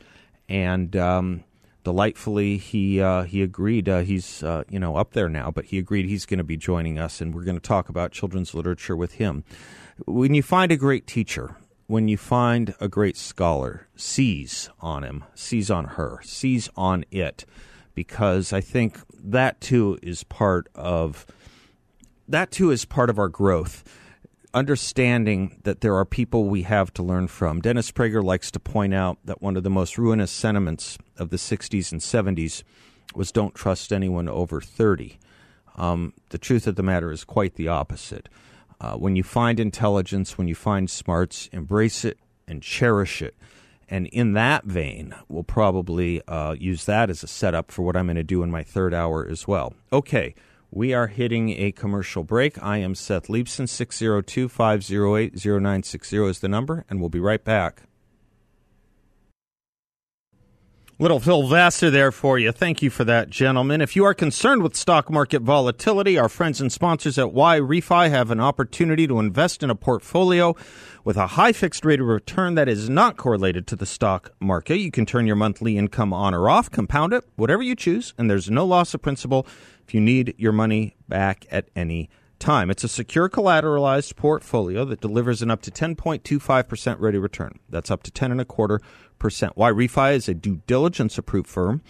and 0.48 0.94
um, 0.96 1.44
delightfully 1.86 2.56
he 2.56 3.00
uh, 3.00 3.22
he 3.22 3.42
agreed. 3.42 3.88
Uh, 3.88 4.00
he's 4.00 4.42
uh, 4.42 4.64
you 4.68 4.80
know 4.80 4.96
up 4.96 5.12
there 5.12 5.28
now, 5.28 5.52
but 5.52 5.66
he 5.66 5.78
agreed 5.78 6.04
he's 6.06 6.26
going 6.26 6.38
to 6.38 6.42
be 6.42 6.56
joining 6.56 6.98
us, 6.98 7.20
and 7.20 7.32
we're 7.32 7.44
going 7.44 7.56
to 7.56 7.68
talk 7.68 7.88
about 7.88 8.10
children's 8.10 8.54
literature 8.54 8.96
with 8.96 9.12
him. 9.12 9.44
When 10.04 10.34
you 10.34 10.42
find 10.42 10.72
a 10.72 10.76
great 10.76 11.06
teacher, 11.06 11.54
when 11.86 12.08
you 12.08 12.16
find 12.16 12.74
a 12.80 12.88
great 12.88 13.16
scholar, 13.16 13.86
seize 13.94 14.68
on 14.80 15.04
him, 15.04 15.22
seize 15.36 15.70
on 15.70 15.84
her, 15.94 16.18
seize 16.24 16.68
on 16.76 17.04
it, 17.12 17.44
because 17.94 18.52
I 18.52 18.60
think 18.60 18.98
that 19.22 19.60
too 19.60 19.96
is 20.02 20.24
part 20.24 20.68
of 20.74 21.24
that 22.26 22.50
too 22.50 22.72
is 22.72 22.84
part 22.84 23.10
of 23.10 23.18
our 23.20 23.28
growth. 23.28 23.84
Understanding 24.56 25.60
that 25.64 25.82
there 25.82 25.94
are 25.96 26.06
people 26.06 26.44
we 26.44 26.62
have 26.62 26.90
to 26.94 27.02
learn 27.02 27.28
from. 27.28 27.60
Dennis 27.60 27.92
Prager 27.92 28.24
likes 28.24 28.50
to 28.52 28.58
point 28.58 28.94
out 28.94 29.18
that 29.22 29.42
one 29.42 29.54
of 29.54 29.64
the 29.64 29.68
most 29.68 29.98
ruinous 29.98 30.30
sentiments 30.30 30.96
of 31.18 31.28
the 31.28 31.36
60s 31.36 31.92
and 31.92 32.00
70s 32.00 32.62
was 33.14 33.30
don't 33.30 33.54
trust 33.54 33.92
anyone 33.92 34.30
over 34.30 34.62
30. 34.62 35.18
Um, 35.76 36.14
the 36.30 36.38
truth 36.38 36.66
of 36.66 36.76
the 36.76 36.82
matter 36.82 37.12
is 37.12 37.22
quite 37.22 37.56
the 37.56 37.68
opposite. 37.68 38.30
Uh, 38.80 38.94
when 38.94 39.14
you 39.14 39.22
find 39.22 39.60
intelligence, 39.60 40.38
when 40.38 40.48
you 40.48 40.54
find 40.54 40.88
smarts, 40.88 41.50
embrace 41.52 42.02
it 42.02 42.18
and 42.48 42.62
cherish 42.62 43.20
it. 43.20 43.34
And 43.90 44.06
in 44.06 44.32
that 44.32 44.64
vein, 44.64 45.14
we'll 45.28 45.44
probably 45.44 46.22
uh, 46.28 46.54
use 46.58 46.86
that 46.86 47.10
as 47.10 47.22
a 47.22 47.28
setup 47.28 47.70
for 47.70 47.82
what 47.82 47.94
I'm 47.94 48.06
going 48.06 48.16
to 48.16 48.24
do 48.24 48.42
in 48.42 48.50
my 48.50 48.62
third 48.62 48.94
hour 48.94 49.28
as 49.28 49.46
well. 49.46 49.74
Okay, 49.92 50.34
we 50.76 50.92
are 50.92 51.06
hitting 51.06 51.48
a 51.58 51.72
commercial 51.72 52.22
break. 52.22 52.62
I 52.62 52.76
am 52.76 52.94
Seth 52.94 53.28
Leibsohn. 53.28 53.66
602 53.66 54.46
508 54.46 55.32
0960 55.34 56.16
is 56.26 56.40
the 56.40 56.48
number, 56.48 56.84
and 56.90 57.00
we'll 57.00 57.08
be 57.08 57.18
right 57.18 57.42
back. 57.42 57.84
Little 60.98 61.20
Phil 61.20 61.46
Vassar 61.46 61.90
there 61.90 62.12
for 62.12 62.38
you. 62.38 62.52
Thank 62.52 62.82
you 62.82 62.88
for 62.88 63.04
that, 63.04 63.28
gentlemen. 63.28 63.80
If 63.80 63.96
you 63.96 64.04
are 64.04 64.14
concerned 64.14 64.62
with 64.62 64.76
stock 64.76 65.10
market 65.10 65.42
volatility, 65.42 66.18
our 66.18 66.28
friends 66.28 66.60
and 66.60 66.70
sponsors 66.70 67.18
at 67.18 67.34
YRefy 67.34 68.08
have 68.10 68.30
an 68.30 68.40
opportunity 68.40 69.06
to 69.06 69.18
invest 69.18 69.62
in 69.62 69.70
a 69.70 69.74
portfolio 69.74 70.54
with 71.04 71.18
a 71.18 71.26
high 71.28 71.52
fixed 71.52 71.84
rate 71.84 72.00
of 72.00 72.06
return 72.06 72.54
that 72.54 72.68
is 72.68 72.88
not 72.88 73.18
correlated 73.18 73.66
to 73.66 73.76
the 73.76 73.84
stock 73.84 74.32
market. 74.40 74.78
You 74.78 74.90
can 74.90 75.04
turn 75.04 75.26
your 75.26 75.36
monthly 75.36 75.76
income 75.76 76.14
on 76.14 76.34
or 76.34 76.48
off, 76.48 76.70
compound 76.70 77.12
it, 77.12 77.24
whatever 77.36 77.62
you 77.62 77.76
choose, 77.76 78.14
and 78.16 78.30
there's 78.30 78.50
no 78.50 78.64
loss 78.64 78.94
of 78.94 79.02
principal 79.02 79.46
if 79.86 79.94
you 79.94 80.00
need 80.00 80.34
your 80.36 80.52
money 80.52 80.96
back 81.08 81.46
at 81.50 81.68
any 81.76 82.10
time. 82.38 82.70
It's 82.70 82.84
a 82.84 82.88
secure 82.88 83.28
collateralized 83.28 84.14
portfolio 84.16 84.84
that 84.84 85.00
delivers 85.00 85.42
an 85.42 85.50
up 85.50 85.62
to 85.62 85.70
10.25% 85.70 87.00
ready 87.00 87.18
return. 87.18 87.58
That's 87.68 87.90
up 87.90 88.02
to 88.04 88.10
10 88.10 88.32
and 88.32 88.40
a 88.40 88.44
quarter 88.44 88.80
percent. 89.18 89.56
YRefy 89.56 90.14
is 90.14 90.28
a 90.28 90.34
due 90.34 90.60
diligence 90.66 91.16
approved 91.18 91.48
firm, 91.48 91.82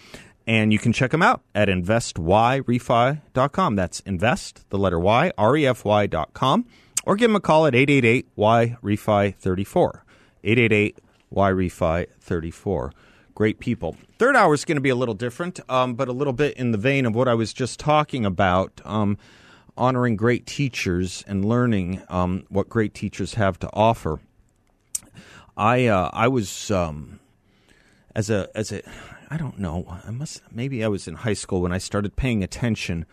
and 0.47 0.73
you 0.73 0.79
can 0.79 0.93
check 0.93 1.11
them 1.11 1.23
out 1.23 1.43
at 1.55 1.69
investyrefy.com. 1.69 3.77
That's 3.77 4.01
invest, 4.01 4.69
the 4.71 4.79
letter 4.79 5.01
Y, 5.01 5.33
R-E-F-Y 5.37 6.07
dot 6.07 6.33
com, 6.35 6.67
or 7.05 7.17
give 7.17 7.31
them 7.31 7.37
a 7.37 7.41
call 7.41 7.67
at 7.67 7.75
888-Y-REFI-34, 7.75 10.01
888-YRefy34. 10.45 12.91
Great 13.37 13.61
people. 13.61 13.95
Third 14.19 14.35
hour 14.35 14.55
is 14.55 14.65
going 14.65 14.79
to 14.79 14.81
be 14.81 14.89
a 14.89 14.97
little 14.97 15.15
different, 15.15 15.61
um, 15.69 15.95
but 15.95 16.09
a 16.09 16.13
little 16.13 16.33
bit 16.33 16.57
in 16.57 16.73
the 16.73 16.79
vein 16.79 17.05
of 17.05 17.15
what 17.15 17.29
I 17.29 17.35
was 17.35 17.53
just 17.53 17.79
talking 17.79 18.25
about. 18.25 18.81
Um, 18.83 19.19
honoring 19.77 20.17
great 20.17 20.47
teachers 20.47 21.23
and 21.29 21.45
learning 21.45 22.03
um, 22.09 22.45
what 22.49 22.71
great 22.71 22.95
teachers 22.95 23.35
have 23.35 23.59
to 23.59 23.69
offer. 23.75 24.21
I 25.55 25.85
uh, 25.85 26.09
I 26.15 26.29
was 26.29 26.71
um, 26.71 27.21
as 28.15 28.31
a 28.31 28.49
as 28.55 28.73
a 28.73 28.81
I 29.29 29.37
don't 29.37 29.59
know 29.59 29.99
I 30.07 30.13
must 30.13 30.41
maybe 30.51 30.83
I 30.83 30.89
was 30.89 31.07
in 31.07 31.17
high 31.17 31.35
school 31.35 31.61
when 31.61 31.73
I 31.73 31.79
started 31.79 32.17
paying 32.17 32.43
attention 32.43 33.05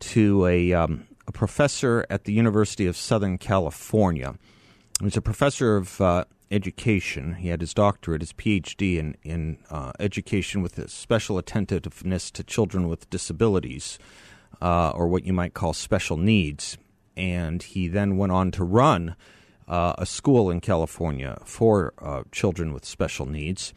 to 0.00 0.44
a 0.44 0.74
um, 0.74 1.06
a 1.26 1.32
professor 1.32 2.04
at 2.10 2.24
the 2.24 2.34
University 2.34 2.86
of 2.86 2.98
Southern 2.98 3.38
California. 3.38 4.34
He 4.98 5.06
was 5.06 5.16
a 5.16 5.22
professor 5.22 5.78
of 5.78 6.02
uh, 6.02 6.24
education. 6.50 7.34
He 7.34 7.48
had 7.48 7.60
his 7.60 7.74
doctorate, 7.74 8.22
his 8.22 8.32
PhD 8.32 8.98
in 8.98 9.16
in 9.22 9.58
uh, 9.70 9.92
education 9.98 10.62
with 10.62 10.78
a 10.78 10.88
special 10.88 11.38
attentiveness 11.38 12.30
to 12.32 12.42
children 12.42 12.88
with 12.88 13.10
disabilities, 13.10 13.98
uh, 14.60 14.90
or 14.90 15.08
what 15.08 15.24
you 15.24 15.32
might 15.32 15.54
call 15.54 15.72
special 15.72 16.16
needs. 16.16 16.78
And 17.16 17.62
he 17.62 17.88
then 17.88 18.16
went 18.16 18.32
on 18.32 18.50
to 18.52 18.64
run 18.64 19.16
uh, 19.66 19.94
a 19.98 20.06
school 20.06 20.50
in 20.50 20.60
California 20.60 21.38
for 21.44 21.92
uh, 21.98 22.22
children 22.32 22.72
with 22.72 22.84
special 22.84 23.26
needs 23.26 23.74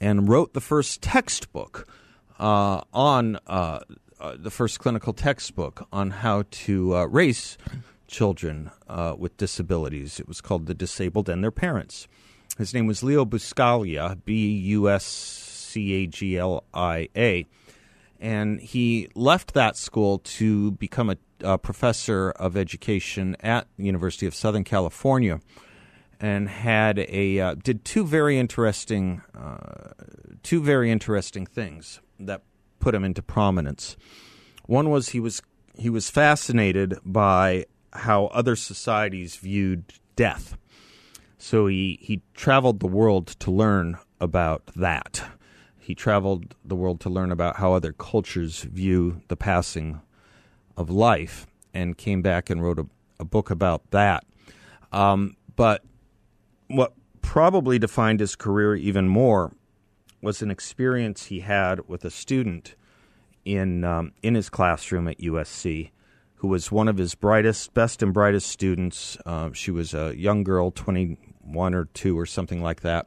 and 0.00 0.28
wrote 0.28 0.54
the 0.54 0.60
first 0.60 1.02
textbook 1.02 1.86
uh, 2.38 2.80
on 2.92 3.38
uh, 3.46 3.80
the 4.36 4.50
first 4.50 4.78
clinical 4.80 5.12
textbook 5.12 5.86
on 5.92 6.10
how 6.10 6.44
to 6.50 7.04
raise 7.06 7.58
children 8.08 8.70
with 9.16 9.36
disabilities. 9.36 10.18
It 10.18 10.26
was 10.26 10.40
called 10.40 10.66
The 10.66 10.74
Disabled 10.74 11.28
and 11.28 11.44
Their 11.44 11.52
Parents. 11.52 12.08
His 12.58 12.74
name 12.74 12.86
was 12.86 13.04
Leo 13.04 13.24
Buscaglia, 13.24 14.18
B 14.24 14.50
U 14.50 14.90
S 14.90 15.04
C 15.04 15.92
A 15.94 16.06
G 16.08 16.36
L 16.36 16.64
I 16.74 17.08
A. 17.16 17.46
And 18.18 18.60
he 18.60 19.08
left 19.14 19.54
that 19.54 19.76
school 19.76 20.18
to 20.18 20.72
become 20.72 21.10
a 21.10 21.16
uh, 21.44 21.56
professor 21.56 22.30
of 22.30 22.56
education 22.56 23.36
at 23.40 23.68
the 23.76 23.84
University 23.84 24.26
of 24.26 24.34
Southern 24.34 24.64
California, 24.64 25.40
and 26.18 26.48
had 26.48 26.98
a 26.98 27.38
uh, 27.38 27.54
did 27.54 27.84
two 27.84 28.04
very 28.04 28.38
interesting 28.38 29.22
uh, 29.36 29.92
two 30.42 30.60
very 30.60 30.90
interesting 30.90 31.46
things 31.46 32.00
that 32.18 32.42
put 32.80 32.92
him 32.92 33.04
into 33.04 33.22
prominence. 33.22 33.96
One 34.66 34.90
was 34.90 35.10
he 35.10 35.20
was 35.20 35.42
he 35.76 35.88
was 35.88 36.10
fascinated 36.10 36.98
by 37.04 37.66
how 37.92 38.26
other 38.26 38.56
societies 38.56 39.36
viewed 39.36 39.84
death. 40.16 40.56
So 41.38 41.66
he, 41.66 41.98
he 42.02 42.22
traveled 42.34 42.80
the 42.80 42.86
world 42.86 43.28
to 43.40 43.50
learn 43.50 43.98
about 44.20 44.66
that. 44.76 45.22
He 45.78 45.94
traveled 45.94 46.54
the 46.64 46.76
world 46.76 47.00
to 47.00 47.08
learn 47.08 47.30
about 47.30 47.56
how 47.56 47.72
other 47.72 47.92
cultures 47.92 48.62
view 48.62 49.22
the 49.28 49.36
passing 49.36 50.00
of 50.76 50.90
life 50.90 51.46
and 51.72 51.96
came 51.96 52.22
back 52.22 52.50
and 52.50 52.62
wrote 52.62 52.78
a, 52.78 52.86
a 53.20 53.24
book 53.24 53.50
about 53.50 53.90
that. 53.90 54.24
Um, 54.92 55.36
but 55.56 55.84
what 56.68 56.92
probably 57.22 57.78
defined 57.78 58.20
his 58.20 58.36
career 58.36 58.74
even 58.74 59.08
more 59.08 59.52
was 60.20 60.42
an 60.42 60.50
experience 60.50 61.26
he 61.26 61.40
had 61.40 61.88
with 61.88 62.04
a 62.04 62.10
student 62.10 62.74
in 63.44 63.84
um, 63.84 64.12
in 64.22 64.34
his 64.34 64.50
classroom 64.50 65.08
at 65.08 65.18
USC, 65.18 65.90
who 66.38 66.48
was 66.48 66.72
one 66.72 66.88
of 66.88 66.96
his 66.96 67.14
brightest, 67.14 67.74
best 67.74 68.02
and 68.02 68.12
brightest 68.12 68.48
students. 68.48 69.18
Uh, 69.26 69.50
she 69.52 69.70
was 69.70 69.94
a 69.94 70.16
young 70.16 70.44
girl, 70.44 70.70
twenty 70.70 71.18
one 71.42 71.74
or 71.74 71.86
two 71.94 72.18
or 72.18 72.26
something 72.26 72.62
like 72.62 72.82
that, 72.82 73.06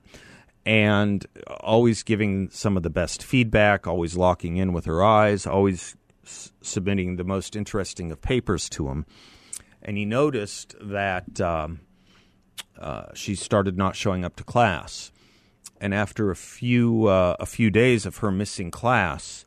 and 0.66 1.26
always 1.60 2.04
giving 2.04 2.50
some 2.50 2.78
of 2.78 2.84
the 2.84 2.90
best 2.90 3.24
feedback, 3.24 3.88
always 3.88 4.18
locking 4.18 4.58
in 4.58 4.74
with 4.74 4.86
her 4.86 5.04
eyes, 5.04 5.46
always 5.46 5.96
submitting 6.24 7.16
the 7.16 7.24
most 7.24 7.56
interesting 7.56 8.12
of 8.12 8.22
papers 8.22 8.70
to 8.70 8.88
him, 8.90 9.06
and 9.82 9.98
he 9.98 10.06
noticed 10.06 10.76
that 10.82 11.42
um, 11.42 11.80
uh, 12.80 13.06
she 13.14 13.36
started 13.36 13.78
not 13.78 13.96
showing 13.96 14.26
up 14.26 14.36
to 14.36 14.44
class. 14.44 15.12
And 15.80 15.96
after 15.96 16.30
a 16.30 16.36
few 16.36 17.08
uh, 17.08 17.36
a 17.40 17.46
few 17.46 17.72
days 17.72 18.06
of 18.06 18.18
her 18.18 18.32
missing 18.32 18.70
class, 18.70 19.46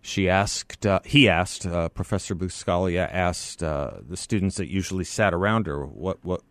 she 0.00 0.28
asked 0.28 0.86
uh, 0.86 1.00
he 1.04 1.28
asked 1.28 1.66
uh, 1.66 1.88
Professor 1.90 2.34
Buscaglia 2.34 3.08
asked 3.12 3.62
uh, 3.62 3.92
the 4.08 4.16
students 4.16 4.56
that 4.56 4.70
usually 4.70 5.04
sat 5.04 5.34
around 5.34 5.66
her 5.66 5.84
what 5.84 6.24
what 6.24 6.42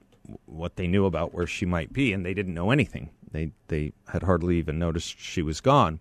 what 0.46 0.76
they 0.76 0.88
knew 0.88 1.06
about 1.06 1.34
where 1.34 1.48
she 1.48 1.66
might 1.66 1.94
be, 1.94 2.12
and 2.14 2.26
they 2.26 2.34
didn't 2.34 2.54
know 2.54 2.72
anything. 2.72 3.10
They 3.32 3.52
they 3.68 3.94
had 4.10 4.24
hardly 4.24 4.58
even 4.58 4.80
noticed 4.80 5.20
she 5.20 5.42
was 5.42 5.62
gone. 5.62 6.00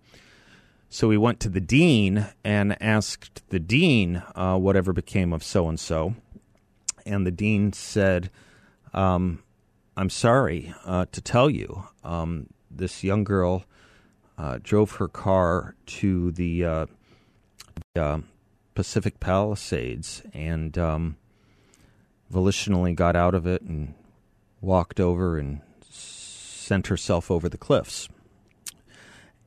So 0.88 1.08
we 1.08 1.18
went 1.18 1.40
to 1.40 1.48
the 1.48 1.60
dean 1.60 2.28
and 2.44 2.80
asked 2.80 3.42
the 3.48 3.58
dean 3.58 4.22
uh, 4.34 4.56
whatever 4.56 4.92
became 4.92 5.32
of 5.32 5.42
so 5.42 5.68
and 5.68 5.78
so. 5.78 6.14
And 7.04 7.26
the 7.26 7.32
dean 7.32 7.72
said, 7.72 8.30
um, 8.94 9.42
I'm 9.96 10.10
sorry 10.10 10.72
uh, 10.84 11.06
to 11.10 11.20
tell 11.20 11.50
you, 11.50 11.84
um, 12.04 12.48
this 12.70 13.02
young 13.02 13.24
girl 13.24 13.64
uh, 14.38 14.58
drove 14.62 14.92
her 14.92 15.08
car 15.08 15.74
to 15.86 16.30
the 16.32 16.86
uh, 17.96 18.20
Pacific 18.74 19.20
Palisades 19.20 20.22
and 20.32 20.76
um, 20.76 21.16
volitionally 22.32 22.94
got 22.94 23.16
out 23.16 23.34
of 23.34 23.46
it 23.46 23.62
and 23.62 23.94
walked 24.60 25.00
over 25.00 25.38
and 25.38 25.60
sent 25.80 26.88
herself 26.88 27.30
over 27.30 27.48
the 27.48 27.58
cliffs 27.58 28.08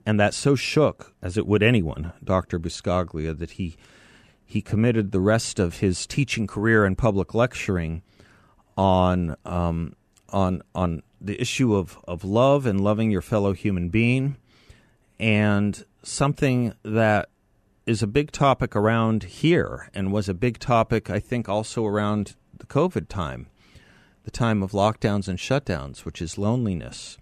and 0.09 0.19
that 0.19 0.33
so 0.33 0.55
shook, 0.55 1.13
as 1.21 1.37
it 1.37 1.45
would 1.45 1.61
anyone, 1.61 2.13
Dr. 2.23 2.59
Buscaglia, 2.59 3.37
that 3.37 3.51
he 3.51 3.77
he 4.43 4.59
committed 4.59 5.11
the 5.11 5.19
rest 5.19 5.59
of 5.59 5.77
his 5.77 6.07
teaching 6.07 6.47
career 6.47 6.83
and 6.83 6.97
public 6.97 7.35
lecturing 7.35 8.01
on 8.75 9.35
um, 9.45 9.93
on 10.29 10.63
on 10.73 11.03
the 11.21 11.39
issue 11.39 11.75
of, 11.75 11.99
of 12.07 12.23
love 12.23 12.65
and 12.65 12.81
loving 12.81 13.11
your 13.11 13.21
fellow 13.21 13.53
human 13.53 13.89
being, 13.89 14.37
and 15.19 15.85
something 16.01 16.73
that 16.81 17.29
is 17.85 18.03
a 18.03 18.07
big 18.07 18.31
topic 18.31 18.75
around 18.75 19.23
here 19.23 19.89
and 19.93 20.11
was 20.11 20.29
a 20.29 20.33
big 20.33 20.59
topic, 20.59 21.09
I 21.09 21.19
think, 21.19 21.49
also 21.49 21.85
around 21.85 22.35
the 22.57 22.65
COVID 22.65 23.07
time. 23.07 23.47
the 24.23 24.31
time 24.31 24.61
of 24.61 24.71
lockdowns 24.71 25.27
and 25.27 25.39
shutdowns, 25.39 26.05
which 26.05 26.21
is 26.21 26.37
loneliness. 26.37 27.17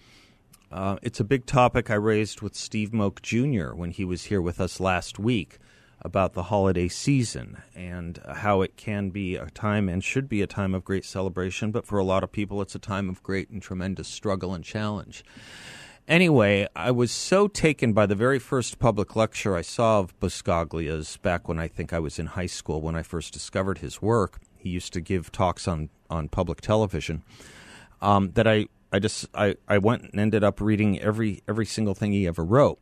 Uh, 0.71 0.97
it's 1.01 1.19
a 1.19 1.23
big 1.23 1.45
topic 1.45 1.89
I 1.89 1.95
raised 1.95 2.41
with 2.41 2.55
Steve 2.55 2.93
Moak 2.93 3.21
Jr. 3.21 3.69
when 3.73 3.91
he 3.91 4.03
was 4.03 4.25
here 4.25 4.41
with 4.41 4.59
us 4.59 4.79
last 4.79 5.17
week 5.17 5.59
about 6.01 6.33
the 6.33 6.43
holiday 6.43 6.87
season 6.87 7.57
and 7.73 8.19
how 8.35 8.61
it 8.61 8.75
can 8.75 9.09
be 9.09 9.35
a 9.35 9.49
time 9.51 9.87
and 9.87 10.03
should 10.03 10.27
be 10.27 10.41
a 10.41 10.47
time 10.47 10.75
of 10.75 10.83
great 10.83 11.05
celebration, 11.05 11.71
but 11.71 11.85
for 11.85 11.97
a 11.97 12.03
lot 12.03 12.23
of 12.23 12.31
people, 12.31 12.61
it's 12.61 12.75
a 12.75 12.79
time 12.79 13.09
of 13.09 13.23
great 13.23 13.49
and 13.49 13.61
tremendous 13.61 14.07
struggle 14.07 14.53
and 14.53 14.63
challenge. 14.63 15.23
Anyway, 16.07 16.65
I 16.73 16.91
was 16.91 17.11
so 17.11 17.49
taken 17.49 17.91
by 17.91 18.05
the 18.05 18.15
very 18.15 18.39
first 18.39 18.79
public 18.79 19.17
lecture 19.17 19.57
I 19.57 19.61
saw 19.61 19.99
of 19.99 20.17
Buscaglia's 20.21 21.17
back 21.17 21.49
when 21.49 21.59
I 21.59 21.67
think 21.67 21.91
I 21.91 21.99
was 21.99 22.17
in 22.17 22.27
high 22.27 22.45
school 22.45 22.81
when 22.81 22.95
I 22.95 23.03
first 23.03 23.33
discovered 23.33 23.79
his 23.79 24.01
work. 24.01 24.39
He 24.55 24.69
used 24.69 24.93
to 24.93 25.01
give 25.01 25.33
talks 25.33 25.67
on, 25.67 25.89
on 26.09 26.29
public 26.29 26.61
television. 26.61 27.23
Um, 28.01 28.31
that 28.35 28.47
I, 28.47 28.67
I 28.93 28.99
just 28.99 29.25
I, 29.33 29.55
I 29.67 29.79
went 29.79 30.03
and 30.03 30.19
ended 30.19 30.45
up 30.45 30.61
reading 30.61 30.97
every 30.99 31.41
every 31.45 31.65
single 31.65 31.93
thing 31.93 32.13
he 32.13 32.25
ever 32.25 32.43
wrote. 32.43 32.79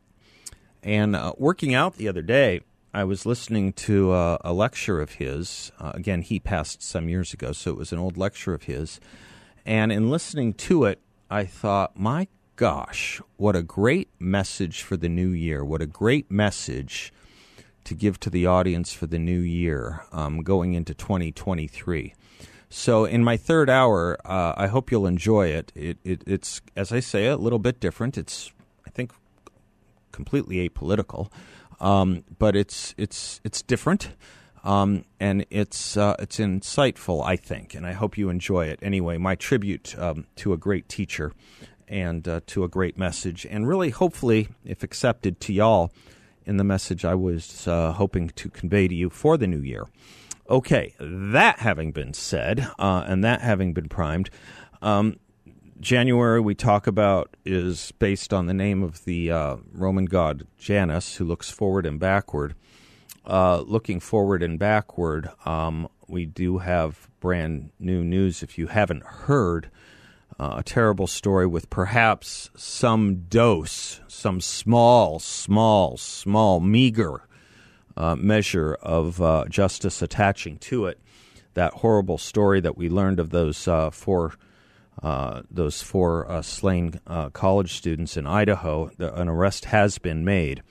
And 0.84 1.16
uh, 1.16 1.32
working 1.36 1.74
out 1.74 1.96
the 1.96 2.06
other 2.06 2.22
day, 2.22 2.60
I 2.94 3.02
was 3.02 3.26
listening 3.26 3.72
to 3.72 4.12
uh, 4.12 4.38
a 4.42 4.52
lecture 4.52 5.00
of 5.00 5.12
his. 5.12 5.72
Uh, 5.80 5.90
again, 5.94 6.22
he 6.22 6.38
passed 6.38 6.80
some 6.80 7.08
years 7.08 7.32
ago, 7.32 7.50
so 7.50 7.72
it 7.72 7.76
was 7.76 7.92
an 7.92 7.98
old 7.98 8.16
lecture 8.16 8.54
of 8.54 8.64
his. 8.64 9.00
And 9.64 9.90
in 9.90 10.10
listening 10.10 10.54
to 10.54 10.84
it, 10.84 11.00
I 11.28 11.44
thought, 11.44 11.98
my 11.98 12.28
gosh, 12.56 13.20
what 13.36 13.54
a 13.54 13.62
great 13.62 14.08
message 14.18 14.82
for 14.82 14.96
the 14.96 15.08
new 15.08 15.28
year. 15.28 15.64
What 15.64 15.82
a 15.82 15.86
great 15.86 16.30
message 16.30 17.12
to 17.84 17.94
give 17.94 18.18
to 18.20 18.30
the 18.30 18.46
audience 18.46 18.92
for 18.92 19.06
the 19.06 19.18
new 19.18 19.38
year 19.38 20.04
um, 20.10 20.42
going 20.42 20.72
into 20.72 20.94
2023. 20.94 22.14
So, 22.68 23.04
in 23.04 23.22
my 23.22 23.36
third 23.36 23.70
hour, 23.70 24.18
uh, 24.24 24.54
I 24.56 24.66
hope 24.66 24.90
you'll 24.90 25.06
enjoy 25.06 25.48
it. 25.48 25.70
It, 25.76 25.98
it. 26.02 26.22
It's, 26.26 26.60
as 26.74 26.90
I 26.90 27.00
say, 27.00 27.26
a 27.26 27.36
little 27.36 27.60
bit 27.60 27.78
different. 27.78 28.18
It's, 28.18 28.50
I 28.84 28.90
think, 28.90 29.12
completely 30.10 30.68
apolitical, 30.68 31.30
um, 31.78 32.24
but 32.38 32.56
it's 32.56 32.94
it's 32.98 33.40
it's 33.44 33.62
different. 33.62 34.10
Um, 34.64 35.04
and 35.20 35.46
it's 35.48 35.96
uh, 35.96 36.16
it's 36.18 36.38
insightful, 36.38 37.24
I 37.24 37.36
think, 37.36 37.72
and 37.72 37.86
I 37.86 37.92
hope 37.92 38.18
you 38.18 38.30
enjoy 38.30 38.66
it. 38.66 38.80
Anyway, 38.82 39.16
my 39.16 39.36
tribute 39.36 39.96
um, 39.96 40.26
to 40.36 40.52
a 40.52 40.56
great 40.56 40.88
teacher 40.88 41.32
and 41.88 42.26
uh, 42.26 42.40
to 42.46 42.64
a 42.64 42.68
great 42.68 42.98
message, 42.98 43.46
and 43.48 43.68
really, 43.68 43.90
hopefully, 43.90 44.48
if 44.64 44.82
accepted, 44.82 45.40
to 45.40 45.52
y'all 45.52 45.92
in 46.44 46.56
the 46.56 46.64
message 46.64 47.04
I 47.04 47.14
was 47.14 47.66
uh, 47.66 47.92
hoping 47.92 48.28
to 48.30 48.48
convey 48.48 48.88
to 48.88 48.94
you 48.94 49.10
for 49.10 49.36
the 49.36 49.46
new 49.46 49.60
year. 49.60 49.86
Okay, 50.48 50.94
that 51.00 51.58
having 51.58 51.90
been 51.92 52.14
said, 52.14 52.68
uh, 52.78 53.04
and 53.06 53.24
that 53.24 53.40
having 53.40 53.72
been 53.72 53.88
primed, 53.88 54.30
um, 54.80 55.16
January 55.80 56.40
we 56.40 56.54
talk 56.54 56.86
about 56.86 57.36
is 57.44 57.92
based 57.98 58.32
on 58.32 58.46
the 58.46 58.54
name 58.54 58.82
of 58.82 59.04
the 59.04 59.30
uh, 59.30 59.56
Roman 59.72 60.06
god 60.06 60.46
Janus, 60.56 61.16
who 61.16 61.24
looks 61.24 61.50
forward 61.50 61.84
and 61.84 61.98
backward. 61.98 62.54
Uh, 63.26 63.60
looking 63.62 63.98
forward 63.98 64.42
and 64.42 64.56
backward, 64.56 65.28
um, 65.44 65.88
we 66.06 66.24
do 66.24 66.58
have 66.58 67.08
brand 67.18 67.70
new 67.80 68.04
news. 68.04 68.42
If 68.42 68.56
you 68.56 68.68
haven't 68.68 69.02
heard, 69.02 69.68
uh, 70.38 70.56
a 70.58 70.62
terrible 70.62 71.06
story 71.06 71.46
with 71.46 71.70
perhaps 71.70 72.50
some 72.56 73.24
dose, 73.28 74.00
some 74.06 74.40
small, 74.40 75.18
small, 75.18 75.96
small, 75.96 76.60
meager 76.60 77.26
uh, 77.96 78.14
measure 78.16 78.74
of 78.82 79.20
uh, 79.22 79.46
justice 79.48 80.02
attaching 80.02 80.58
to 80.58 80.86
it. 80.86 81.00
That 81.54 81.72
horrible 81.74 82.18
story 82.18 82.60
that 82.60 82.76
we 82.76 82.90
learned 82.90 83.18
of 83.18 83.30
those 83.30 83.66
uh, 83.66 83.90
four. 83.90 84.34
Uh, 85.02 85.42
those 85.50 85.82
four 85.82 86.26
uh, 86.30 86.40
slain 86.40 86.98
college 87.34 87.74
students 87.74 88.16
in 88.16 88.26
Idaho, 88.26 88.90
the, 88.96 89.14
an 89.14 89.28
arrest 89.28 89.66
has 89.66 89.98
been 89.98 90.24
made. 90.24 90.62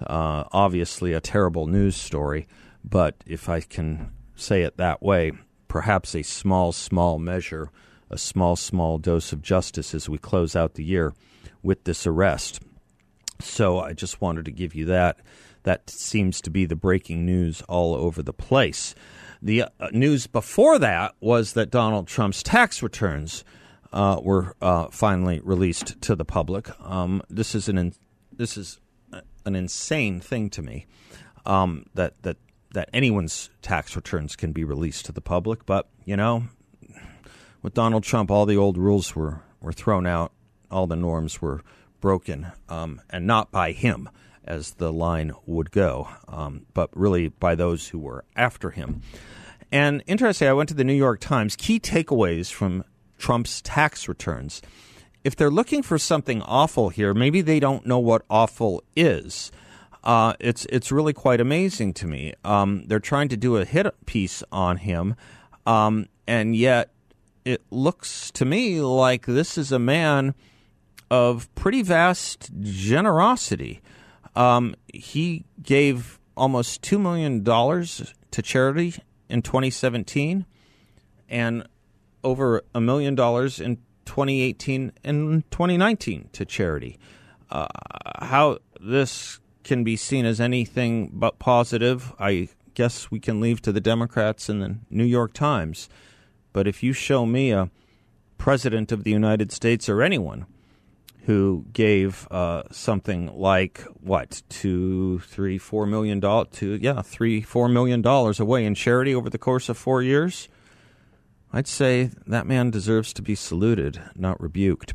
obviously, 0.00 1.12
a 1.12 1.20
terrible 1.20 1.66
news 1.66 1.94
story, 1.94 2.48
but 2.82 3.16
if 3.26 3.50
I 3.50 3.60
can 3.60 4.12
say 4.34 4.62
it 4.62 4.78
that 4.78 5.02
way, 5.02 5.32
perhaps 5.68 6.14
a 6.14 6.22
small, 6.22 6.72
small 6.72 7.18
measure 7.18 7.70
a 8.10 8.18
small, 8.18 8.56
small 8.56 8.98
dose 8.98 9.32
of 9.32 9.42
justice 9.42 9.94
as 9.94 10.08
we 10.08 10.18
close 10.18 10.54
out 10.54 10.74
the 10.74 10.84
year 10.84 11.14
with 11.62 11.84
this 11.84 12.06
arrest. 12.06 12.60
So 13.40 13.80
I 13.80 13.92
just 13.92 14.20
wanted 14.20 14.44
to 14.46 14.50
give 14.50 14.74
you 14.74 14.86
that. 14.86 15.18
That 15.64 15.90
seems 15.90 16.40
to 16.42 16.50
be 16.50 16.64
the 16.64 16.76
breaking 16.76 17.26
news 17.26 17.62
all 17.62 17.94
over 17.94 18.22
the 18.22 18.32
place. 18.32 18.94
The 19.42 19.62
uh, 19.62 19.68
news 19.92 20.26
before 20.26 20.78
that 20.78 21.14
was 21.20 21.54
that 21.54 21.70
Donald 21.70 22.06
Trump's 22.06 22.42
tax 22.42 22.82
returns 22.82 23.44
uh, 23.92 24.20
were 24.22 24.54
uh, 24.60 24.88
finally 24.90 25.40
released 25.42 26.00
to 26.02 26.14
the 26.14 26.24
public. 26.24 26.68
Um, 26.80 27.22
this 27.28 27.54
is 27.54 27.68
an 27.68 27.78
in, 27.78 27.94
this 28.32 28.56
is 28.56 28.78
an 29.44 29.54
insane 29.54 30.20
thing 30.20 30.50
to 30.50 30.62
me 30.62 30.86
um, 31.44 31.86
that 31.94 32.22
that 32.22 32.36
that 32.72 32.90
anyone's 32.92 33.50
tax 33.62 33.96
returns 33.96 34.36
can 34.36 34.52
be 34.52 34.64
released 34.64 35.06
to 35.06 35.12
the 35.12 35.20
public. 35.20 35.64
But 35.66 35.88
you 36.04 36.16
know, 36.16 36.44
with 37.66 37.74
Donald 37.74 38.04
Trump, 38.04 38.30
all 38.30 38.46
the 38.46 38.56
old 38.56 38.78
rules 38.78 39.16
were, 39.16 39.40
were 39.60 39.72
thrown 39.72 40.06
out, 40.06 40.30
all 40.70 40.86
the 40.86 40.94
norms 40.94 41.42
were 41.42 41.62
broken, 42.00 42.46
um, 42.68 43.00
and 43.10 43.26
not 43.26 43.50
by 43.50 43.72
him, 43.72 44.08
as 44.44 44.74
the 44.74 44.92
line 44.92 45.32
would 45.46 45.72
go, 45.72 46.06
um, 46.28 46.64
but 46.74 46.88
really 46.96 47.26
by 47.26 47.56
those 47.56 47.88
who 47.88 47.98
were 47.98 48.24
after 48.36 48.70
him. 48.70 49.02
And 49.72 50.04
interestingly, 50.06 50.48
I 50.48 50.52
went 50.52 50.68
to 50.68 50.76
the 50.76 50.84
New 50.84 50.94
York 50.94 51.18
Times. 51.18 51.56
Key 51.56 51.80
takeaways 51.80 52.52
from 52.52 52.84
Trump's 53.18 53.60
tax 53.62 54.06
returns. 54.06 54.62
If 55.24 55.34
they're 55.34 55.50
looking 55.50 55.82
for 55.82 55.98
something 55.98 56.42
awful 56.42 56.90
here, 56.90 57.14
maybe 57.14 57.40
they 57.40 57.58
don't 57.58 57.84
know 57.84 57.98
what 57.98 58.22
awful 58.30 58.84
is. 58.94 59.50
Uh, 60.04 60.34
it's 60.38 60.66
it's 60.66 60.92
really 60.92 61.12
quite 61.12 61.40
amazing 61.40 61.94
to 61.94 62.06
me. 62.06 62.32
Um, 62.44 62.84
they're 62.86 63.00
trying 63.00 63.28
to 63.30 63.36
do 63.36 63.56
a 63.56 63.64
hit 63.64 63.92
piece 64.06 64.44
on 64.52 64.76
him, 64.76 65.16
um, 65.66 66.06
and 66.28 66.54
yet 66.54 66.90
it 67.46 67.62
looks 67.70 68.32
to 68.32 68.44
me 68.44 68.80
like 68.80 69.24
this 69.24 69.56
is 69.56 69.70
a 69.70 69.78
man 69.78 70.34
of 71.08 71.52
pretty 71.54 71.80
vast 71.80 72.50
generosity. 72.60 73.80
Um, 74.34 74.74
he 74.92 75.44
gave 75.62 76.18
almost 76.36 76.82
$2 76.82 77.00
million 77.00 77.44
to 77.44 78.42
charity 78.42 78.94
in 79.28 79.42
2017 79.42 80.44
and 81.28 81.68
over 82.24 82.64
a 82.74 82.80
million 82.80 83.14
dollars 83.14 83.60
in 83.60 83.76
2018 84.06 84.90
and 85.04 85.48
2019 85.52 86.28
to 86.32 86.44
charity. 86.44 86.98
Uh, 87.48 87.68
how 88.22 88.58
this 88.80 89.38
can 89.62 89.84
be 89.84 89.96
seen 89.96 90.26
as 90.26 90.40
anything 90.40 91.12
but 91.14 91.38
positive, 91.38 92.12
I 92.18 92.48
guess 92.74 93.08
we 93.12 93.20
can 93.20 93.40
leave 93.40 93.62
to 93.62 93.70
the 93.70 93.80
Democrats 93.80 94.48
and 94.48 94.60
the 94.60 94.78
New 94.90 95.04
York 95.04 95.32
Times. 95.32 95.88
But 96.56 96.66
if 96.66 96.82
you 96.82 96.94
show 96.94 97.26
me 97.26 97.50
a 97.50 97.68
president 98.38 98.90
of 98.90 99.04
the 99.04 99.10
United 99.10 99.52
States 99.52 99.90
or 99.90 100.00
anyone 100.00 100.46
who 101.26 101.66
gave 101.74 102.26
uh, 102.30 102.62
something 102.70 103.38
like 103.38 103.82
what 104.00 104.40
two, 104.48 105.18
three, 105.18 105.58
four 105.58 105.84
million 105.84 106.18
dollars 106.18 106.48
to 106.52 106.78
yeah, 106.80 107.02
three, 107.02 107.42
four 107.42 107.68
million 107.68 108.00
dollars 108.00 108.40
away 108.40 108.64
in 108.64 108.74
charity 108.74 109.14
over 109.14 109.28
the 109.28 109.36
course 109.36 109.68
of 109.68 109.76
four 109.76 110.00
years, 110.00 110.48
I'd 111.52 111.68
say 111.68 112.08
that 112.26 112.46
man 112.46 112.70
deserves 112.70 113.12
to 113.12 113.20
be 113.20 113.34
saluted, 113.34 114.00
not 114.14 114.40
rebuked. 114.40 114.94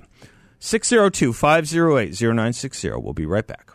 602 0.57 1.31
508 1.31 2.19
0960. 2.19 2.89
We'll 2.93 3.13
be 3.13 3.27
right 3.27 3.45
back. 3.45 3.69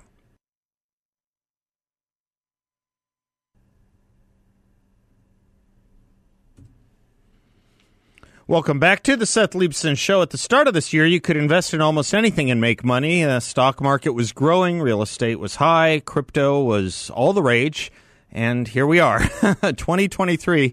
Welcome 8.48 8.78
back 8.78 9.02
to 9.02 9.16
the 9.16 9.26
Seth 9.26 9.54
Leibsohn 9.54 9.98
Show. 9.98 10.22
At 10.22 10.30
the 10.30 10.38
start 10.38 10.68
of 10.68 10.74
this 10.74 10.92
year, 10.92 11.04
you 11.04 11.20
could 11.20 11.36
invest 11.36 11.74
in 11.74 11.80
almost 11.80 12.14
anything 12.14 12.48
and 12.48 12.60
make 12.60 12.84
money. 12.84 13.24
The 13.24 13.40
stock 13.40 13.80
market 13.80 14.12
was 14.12 14.30
growing, 14.30 14.80
real 14.80 15.02
estate 15.02 15.40
was 15.40 15.56
high, 15.56 16.00
crypto 16.04 16.62
was 16.62 17.10
all 17.10 17.32
the 17.32 17.42
rage, 17.42 17.90
and 18.30 18.68
here 18.68 18.86
we 18.86 19.00
are. 19.00 19.18
2023 19.42 20.72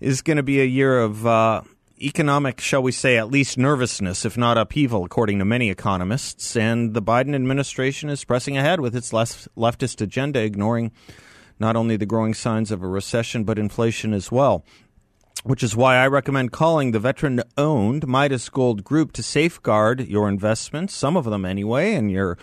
is 0.00 0.22
going 0.22 0.38
to 0.38 0.42
be 0.42 0.62
a 0.62 0.64
year 0.64 1.00
of 1.00 1.26
uh, 1.26 1.60
economic, 2.00 2.62
shall 2.62 2.82
we 2.82 2.92
say, 2.92 3.18
at 3.18 3.30
least 3.30 3.58
nervousness, 3.58 4.24
if 4.24 4.38
not 4.38 4.56
upheaval, 4.56 5.04
according 5.04 5.38
to 5.40 5.44
many 5.44 5.68
economists. 5.68 6.56
And 6.56 6.94
the 6.94 7.02
Biden 7.02 7.34
administration 7.34 8.08
is 8.08 8.24
pressing 8.24 8.56
ahead 8.56 8.80
with 8.80 8.96
its 8.96 9.12
leftist 9.12 10.00
agenda, 10.00 10.40
ignoring 10.40 10.92
not 11.58 11.76
only 11.76 11.98
the 11.98 12.06
growing 12.06 12.32
signs 12.32 12.70
of 12.70 12.82
a 12.82 12.88
recession, 12.88 13.44
but 13.44 13.58
inflation 13.58 14.14
as 14.14 14.32
well. 14.32 14.64
Which 15.44 15.62
is 15.62 15.74
why 15.74 15.96
I 15.96 16.06
recommend 16.06 16.52
calling 16.52 16.92
the 16.92 17.00
veteran 17.00 17.42
owned 17.56 18.06
Midas 18.06 18.48
Gold 18.48 18.84
Group 18.84 19.12
to 19.12 19.22
safeguard 19.22 20.06
your 20.06 20.28
investments, 20.28 20.94
some 20.94 21.16
of 21.16 21.24
them 21.24 21.44
anyway, 21.44 21.94
and 21.94 22.10
your 22.10 22.38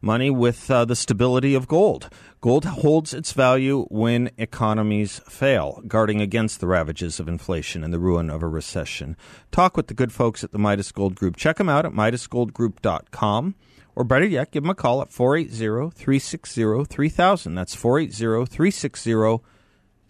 money 0.00 0.30
with 0.30 0.70
uh, 0.70 0.84
the 0.84 0.96
stability 0.96 1.54
of 1.54 1.66
gold. 1.66 2.08
Gold 2.40 2.64
holds 2.64 3.14
its 3.14 3.32
value 3.32 3.86
when 3.90 4.30
economies 4.36 5.20
fail, 5.28 5.82
guarding 5.88 6.20
against 6.20 6.60
the 6.60 6.66
ravages 6.66 7.18
of 7.18 7.26
inflation 7.26 7.82
and 7.82 7.92
the 7.92 7.98
ruin 7.98 8.30
of 8.30 8.42
a 8.42 8.48
recession. 8.48 9.16
Talk 9.50 9.76
with 9.76 9.88
the 9.88 9.94
good 9.94 10.12
folks 10.12 10.44
at 10.44 10.52
the 10.52 10.58
Midas 10.58 10.92
Gold 10.92 11.14
Group. 11.14 11.36
Check 11.36 11.56
them 11.56 11.68
out 11.68 11.86
at 11.86 11.92
MidasGoldGroup.com. 11.92 13.54
Or 13.96 14.04
better 14.04 14.26
yet, 14.26 14.50
give 14.50 14.64
them 14.64 14.70
a 14.70 14.74
call 14.74 15.02
at 15.02 15.12
480 15.12 15.90
360 15.94 16.84
3000. 16.84 17.54
That's 17.54 17.74
480 17.74 18.46
360 18.46 19.14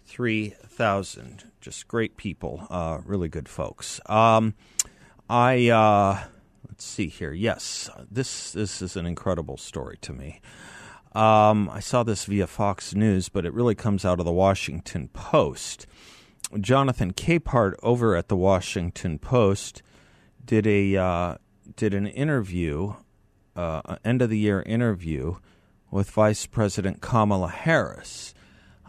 3000 0.05 1.51
just 1.61 1.87
great 1.87 2.15
people, 2.15 2.67
uh, 2.69 2.99
really 3.05 3.27
good 3.27 3.49
folks. 3.49 3.99
Um, 4.05 4.53
I 5.29 5.69
uh, 5.69 6.25
let's 6.67 6.85
see 6.85 7.07
here. 7.07 7.33
Yes, 7.33 7.89
this 8.11 8.51
this 8.51 8.81
is 8.83 8.95
an 8.95 9.07
incredible 9.07 9.57
story 9.57 9.97
to 10.01 10.13
me. 10.13 10.41
Um, 11.13 11.69
I 11.69 11.79
saw 11.79 12.03
this 12.03 12.25
via 12.25 12.45
Fox 12.45 12.93
News, 12.93 13.29
but 13.29 13.45
it 13.45 13.53
really 13.53 13.73
comes 13.73 14.05
out 14.05 14.19
of 14.19 14.25
the 14.25 14.31
Washington 14.31 15.07
Post. 15.07 15.87
Jonathan 16.59 17.13
Capehart 17.13 17.73
over 17.81 18.15
at 18.15 18.27
the 18.27 18.35
Washington 18.35 19.17
Post 19.17 19.81
did 20.45 20.67
a 20.67 20.95
uh, 20.95 21.35
did 21.75 21.95
an 21.95 22.05
interview, 22.05 22.93
uh, 23.55 23.95
end 24.05 24.21
of 24.21 24.29
the 24.29 24.37
year 24.37 24.61
interview 24.67 25.37
with 25.89 26.11
Vice 26.11 26.45
President 26.45 27.01
Kamala 27.01 27.49
Harris 27.49 28.34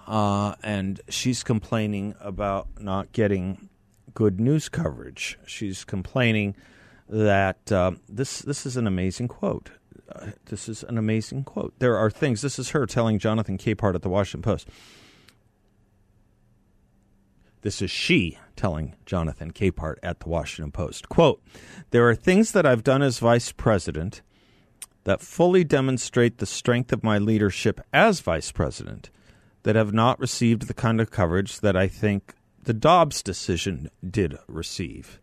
uh, 0.06 0.54
and 0.62 1.00
she's 1.08 1.42
complaining 1.42 2.14
about 2.20 2.68
not 2.80 3.12
getting 3.12 3.68
good 4.14 4.40
news 4.40 4.68
coverage. 4.68 5.38
She's 5.46 5.84
complaining 5.84 6.54
that 7.08 7.70
uh, 7.72 7.92
this 8.08 8.40
this 8.40 8.66
is 8.66 8.76
an 8.76 8.86
amazing 8.86 9.28
quote. 9.28 9.70
Uh, 10.10 10.28
this 10.46 10.68
is 10.68 10.84
an 10.84 10.98
amazing 10.98 11.44
quote. 11.44 11.74
There 11.78 11.96
are 11.96 12.10
things. 12.10 12.42
This 12.42 12.58
is 12.58 12.70
her 12.70 12.86
telling 12.86 13.18
Jonathan 13.18 13.58
Capehart 13.58 13.96
at 13.96 14.02
the 14.02 14.08
Washington 14.08 14.42
Post. 14.42 14.68
This 17.62 17.82
is 17.82 17.90
she 17.90 18.38
telling 18.54 18.94
Jonathan 19.06 19.52
Capehart 19.52 19.96
at 20.02 20.20
the 20.20 20.28
Washington 20.28 20.70
Post. 20.70 21.08
Quote, 21.08 21.42
There 21.90 22.08
are 22.08 22.14
things 22.14 22.52
that 22.52 22.64
I've 22.64 22.84
done 22.84 23.02
as 23.02 23.18
vice 23.18 23.50
president 23.50 24.22
that 25.02 25.20
fully 25.20 25.64
demonstrate 25.64 26.38
the 26.38 26.46
strength 26.46 26.92
of 26.92 27.02
my 27.02 27.18
leadership 27.18 27.80
as 27.92 28.20
vice 28.20 28.52
president 28.52 29.10
that 29.66 29.74
have 29.74 29.92
not 29.92 30.20
received 30.20 30.68
the 30.68 30.74
kind 30.74 31.00
of 31.00 31.10
coverage 31.10 31.58
that 31.58 31.76
I 31.76 31.88
think 31.88 32.36
the 32.62 32.72
Dobbs 32.72 33.20
decision 33.20 33.90
did 34.08 34.38
receive. 34.46 35.18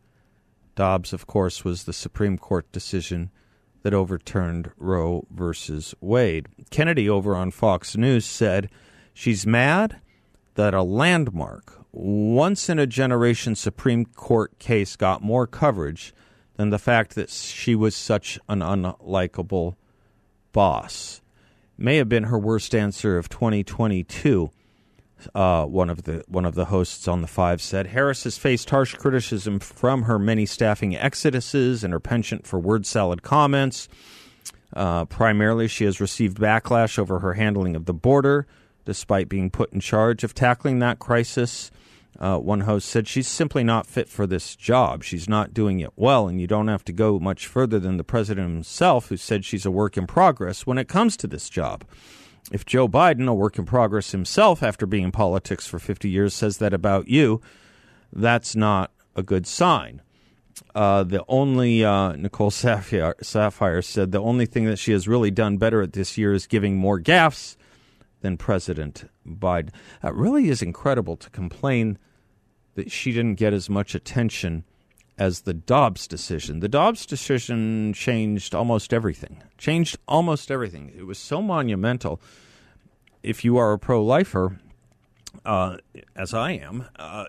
Dobbs, 0.75 1.13
of 1.13 1.25
course, 1.25 1.63
was 1.63 1.85
the 1.85 1.93
Supreme 1.93 2.37
Court 2.37 2.69
decision 2.73 3.31
that 3.83 3.93
overturned 3.93 4.71
Roe 4.75 5.25
versus 5.31 5.95
Wade. 6.01 6.49
Kennedy, 6.71 7.09
over 7.09 7.37
on 7.37 7.51
Fox 7.51 7.95
News, 7.95 8.25
said 8.25 8.69
she's 9.13 9.47
mad 9.47 10.01
that 10.55 10.73
a 10.73 10.83
landmark, 10.83 11.85
once 11.93 12.67
in 12.67 12.79
a 12.79 12.85
generation 12.85 13.55
Supreme 13.55 14.03
Court 14.03 14.59
case 14.59 14.97
got 14.97 15.23
more 15.23 15.47
coverage 15.47 16.13
than 16.57 16.69
the 16.69 16.77
fact 16.77 17.15
that 17.15 17.29
she 17.29 17.75
was 17.75 17.95
such 17.95 18.37
an 18.49 18.59
unlikable 18.59 19.75
boss 20.51 21.21
may 21.83 21.97
have 21.97 22.07
been 22.07 22.23
her 22.23 22.39
worst 22.39 22.73
answer 22.73 23.17
of 23.17 23.27
2022. 23.27 24.49
Uh, 25.35 25.65
one 25.65 25.89
of 25.89 26.03
the 26.03 26.23
one 26.27 26.45
of 26.45 26.55
the 26.55 26.65
hosts 26.65 27.07
on 27.07 27.21
the 27.21 27.27
Five 27.27 27.61
said 27.61 27.87
Harris 27.87 28.23
has 28.23 28.37
faced 28.37 28.69
harsh 28.69 28.95
criticism 28.95 29.59
from 29.59 30.03
her 30.03 30.17
many 30.17 30.45
staffing 30.45 30.93
exoduses 30.93 31.83
and 31.83 31.93
her 31.93 31.99
penchant 31.99 32.47
for 32.47 32.59
word 32.59 32.85
salad 32.85 33.21
comments. 33.21 33.87
Uh, 34.73 35.05
primarily, 35.05 35.67
she 35.67 35.85
has 35.85 36.01
received 36.01 36.37
backlash 36.39 36.97
over 36.97 37.19
her 37.19 37.33
handling 37.33 37.75
of 37.75 37.85
the 37.85 37.93
border, 37.93 38.47
despite 38.85 39.29
being 39.29 39.49
put 39.49 39.71
in 39.71 39.79
charge 39.79 40.23
of 40.23 40.33
tackling 40.33 40.79
that 40.79 40.99
crisis. 40.99 41.69
Uh, 42.19 42.37
one 42.37 42.61
host 42.61 42.87
said 42.87 43.07
she's 43.07 43.27
simply 43.27 43.63
not 43.63 43.87
fit 43.87 44.07
for 44.07 44.27
this 44.27 44.55
job. 44.55 45.03
She's 45.03 45.27
not 45.27 45.53
doing 45.53 45.79
it 45.79 45.91
well, 45.95 46.27
and 46.27 46.39
you 46.39 46.47
don't 46.47 46.67
have 46.67 46.85
to 46.85 46.93
go 46.93 47.19
much 47.19 47.47
further 47.47 47.79
than 47.79 47.97
the 47.97 48.03
president 48.03 48.51
himself, 48.51 49.09
who 49.09 49.17
said 49.17 49.43
she's 49.43 49.65
a 49.65 49.71
work 49.71 49.97
in 49.97 50.05
progress 50.05 50.65
when 50.67 50.77
it 50.77 50.87
comes 50.87 51.17
to 51.17 51.27
this 51.27 51.49
job. 51.49 51.83
If 52.51 52.65
Joe 52.65 52.87
Biden, 52.87 53.27
a 53.27 53.33
work 53.33 53.57
in 53.57 53.65
progress 53.65 54.11
himself 54.11 54.61
after 54.61 54.85
being 54.85 55.05
in 55.05 55.11
politics 55.11 55.65
for 55.65 55.79
50 55.79 56.09
years, 56.09 56.33
says 56.33 56.57
that 56.57 56.73
about 56.73 57.07
you, 57.07 57.41
that's 58.11 58.55
not 58.55 58.91
a 59.15 59.23
good 59.23 59.47
sign. 59.47 60.01
Uh, 60.75 61.03
the 61.03 61.23
only 61.27 61.83
uh, 61.83 62.13
Nicole 62.13 62.51
Saphier, 62.51 63.15
Saphier 63.21 63.83
said 63.83 64.11
the 64.11 64.21
only 64.21 64.45
thing 64.45 64.65
that 64.65 64.77
she 64.77 64.91
has 64.91 65.07
really 65.07 65.31
done 65.31 65.57
better 65.57 65.81
at 65.81 65.93
this 65.93 66.17
year 66.17 66.33
is 66.33 66.45
giving 66.45 66.77
more 66.77 66.99
gaffes 66.99 67.55
than 68.23 68.37
President 68.37 69.09
Biden. 69.27 69.69
It 70.03 70.13
really 70.15 70.49
is 70.49 70.63
incredible 70.63 71.15
to 71.17 71.29
complain 71.29 71.99
that 72.73 72.91
she 72.91 73.11
didn't 73.11 73.35
get 73.35 73.53
as 73.53 73.69
much 73.69 73.93
attention 73.93 74.63
as 75.17 75.41
the 75.41 75.53
Dobbs 75.53 76.07
decision. 76.07 76.59
The 76.61 76.69
Dobbs 76.69 77.05
decision 77.05 77.93
changed 77.93 78.55
almost 78.55 78.93
everything. 78.93 79.43
Changed 79.59 79.97
almost 80.07 80.49
everything. 80.49 80.91
It 80.97 81.05
was 81.05 81.19
so 81.19 81.41
monumental. 81.41 82.19
If 83.21 83.45
you 83.45 83.57
are 83.57 83.73
a 83.73 83.77
pro-lifer, 83.77 84.57
uh, 85.45 85.77
as 86.15 86.33
I 86.33 86.53
am, 86.53 86.85
uh, 86.95 87.25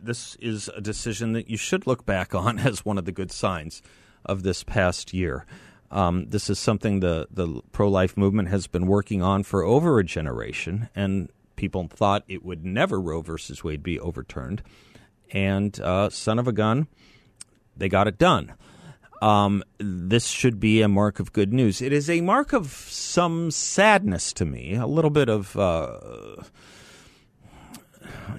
this 0.00 0.36
is 0.36 0.68
a 0.68 0.80
decision 0.80 1.32
that 1.32 1.50
you 1.50 1.56
should 1.56 1.86
look 1.86 2.04
back 2.06 2.34
on 2.34 2.58
as 2.68 2.84
one 2.84 2.98
of 2.98 3.06
the 3.06 3.12
good 3.12 3.32
signs 3.32 3.82
of 4.24 4.42
this 4.42 4.62
past 4.62 5.12
year. 5.14 5.46
Um, 5.90 6.26
this 6.28 6.48
is 6.48 6.58
something 6.58 7.00
the, 7.00 7.26
the 7.30 7.62
pro 7.72 7.88
life 7.88 8.16
movement 8.16 8.48
has 8.48 8.66
been 8.66 8.86
working 8.86 9.22
on 9.22 9.42
for 9.42 9.64
over 9.64 9.98
a 9.98 10.04
generation, 10.04 10.88
and 10.94 11.30
people 11.56 11.88
thought 11.88 12.24
it 12.28 12.44
would 12.44 12.64
never 12.64 13.00
Roe 13.00 13.22
versus 13.22 13.64
Wade 13.64 13.82
be 13.82 13.98
overturned. 13.98 14.62
And 15.32 15.78
uh, 15.80 16.10
son 16.10 16.38
of 16.38 16.46
a 16.48 16.52
gun, 16.52 16.86
they 17.76 17.88
got 17.88 18.06
it 18.06 18.18
done. 18.18 18.54
Um, 19.20 19.62
this 19.78 20.28
should 20.28 20.60
be 20.60 20.80
a 20.80 20.88
mark 20.88 21.20
of 21.20 21.32
good 21.32 21.52
news. 21.52 21.82
It 21.82 21.92
is 21.92 22.08
a 22.08 22.20
mark 22.20 22.52
of 22.52 22.68
some 22.68 23.50
sadness 23.50 24.32
to 24.34 24.44
me, 24.44 24.74
a 24.74 24.86
little 24.86 25.10
bit 25.10 25.28
of. 25.28 25.56
Uh, 25.56 26.36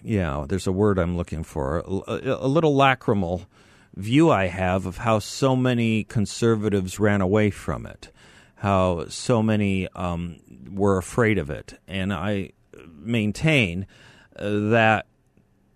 yeah, 0.04 0.46
there's 0.48 0.68
a 0.68 0.72
word 0.72 0.98
I'm 0.98 1.18
looking 1.18 1.44
for. 1.44 1.80
A, 2.08 2.38
a 2.40 2.48
little 2.48 2.76
lacrimal 2.76 3.46
view 3.96 4.30
I 4.30 4.48
have 4.48 4.86
of 4.86 4.98
how 4.98 5.20
so 5.20 5.56
many 5.56 6.04
conservatives 6.04 7.00
ran 7.00 7.22
away 7.22 7.50
from 7.50 7.86
it, 7.86 8.12
how 8.56 9.08
so 9.08 9.44
many 9.44 9.88
um, 9.90 10.38
were 10.70 10.98
afraid 10.98 11.38
of 11.38 11.50
it. 11.50 11.80
And 11.88 12.14
I 12.14 12.52
maintain 12.88 13.88
uh, 14.36 14.70
that 14.70 15.08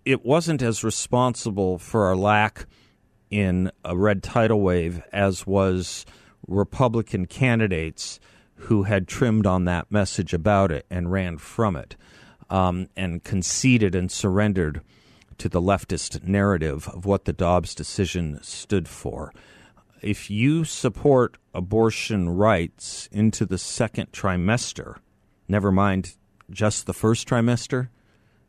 it 0.04 0.24
wasn't 0.24 0.62
as 0.62 0.84
responsible 0.84 1.78
for 1.78 2.06
our 2.06 2.16
lack 2.16 2.66
in 3.30 3.70
a 3.84 3.96
red 3.96 4.22
tidal 4.22 4.60
wave 4.60 5.02
as 5.12 5.46
was 5.46 6.06
Republican 6.46 7.26
candidates 7.26 8.20
who 8.54 8.84
had 8.84 9.08
trimmed 9.08 9.46
on 9.46 9.64
that 9.64 9.90
message 9.90 10.32
about 10.32 10.70
it 10.70 10.86
and 10.88 11.10
ran 11.10 11.36
from 11.36 11.76
it 11.76 11.96
um, 12.48 12.88
and 12.96 13.24
conceded 13.24 13.94
and 13.94 14.10
surrendered 14.10 14.80
to 15.38 15.48
the 15.48 15.60
leftist 15.60 16.24
narrative 16.24 16.88
of 16.88 17.04
what 17.04 17.24
the 17.24 17.32
Dobbs 17.32 17.74
decision 17.74 18.38
stood 18.42 18.88
for. 18.88 19.32
If 20.02 20.30
you 20.30 20.64
support 20.64 21.38
abortion 21.54 22.28
rights 22.28 23.08
into 23.10 23.46
the 23.46 23.58
second 23.58 24.12
trimester, 24.12 24.98
never 25.48 25.72
mind 25.72 26.16
just 26.50 26.86
the 26.86 26.92
first 26.92 27.28
trimester, 27.28 27.88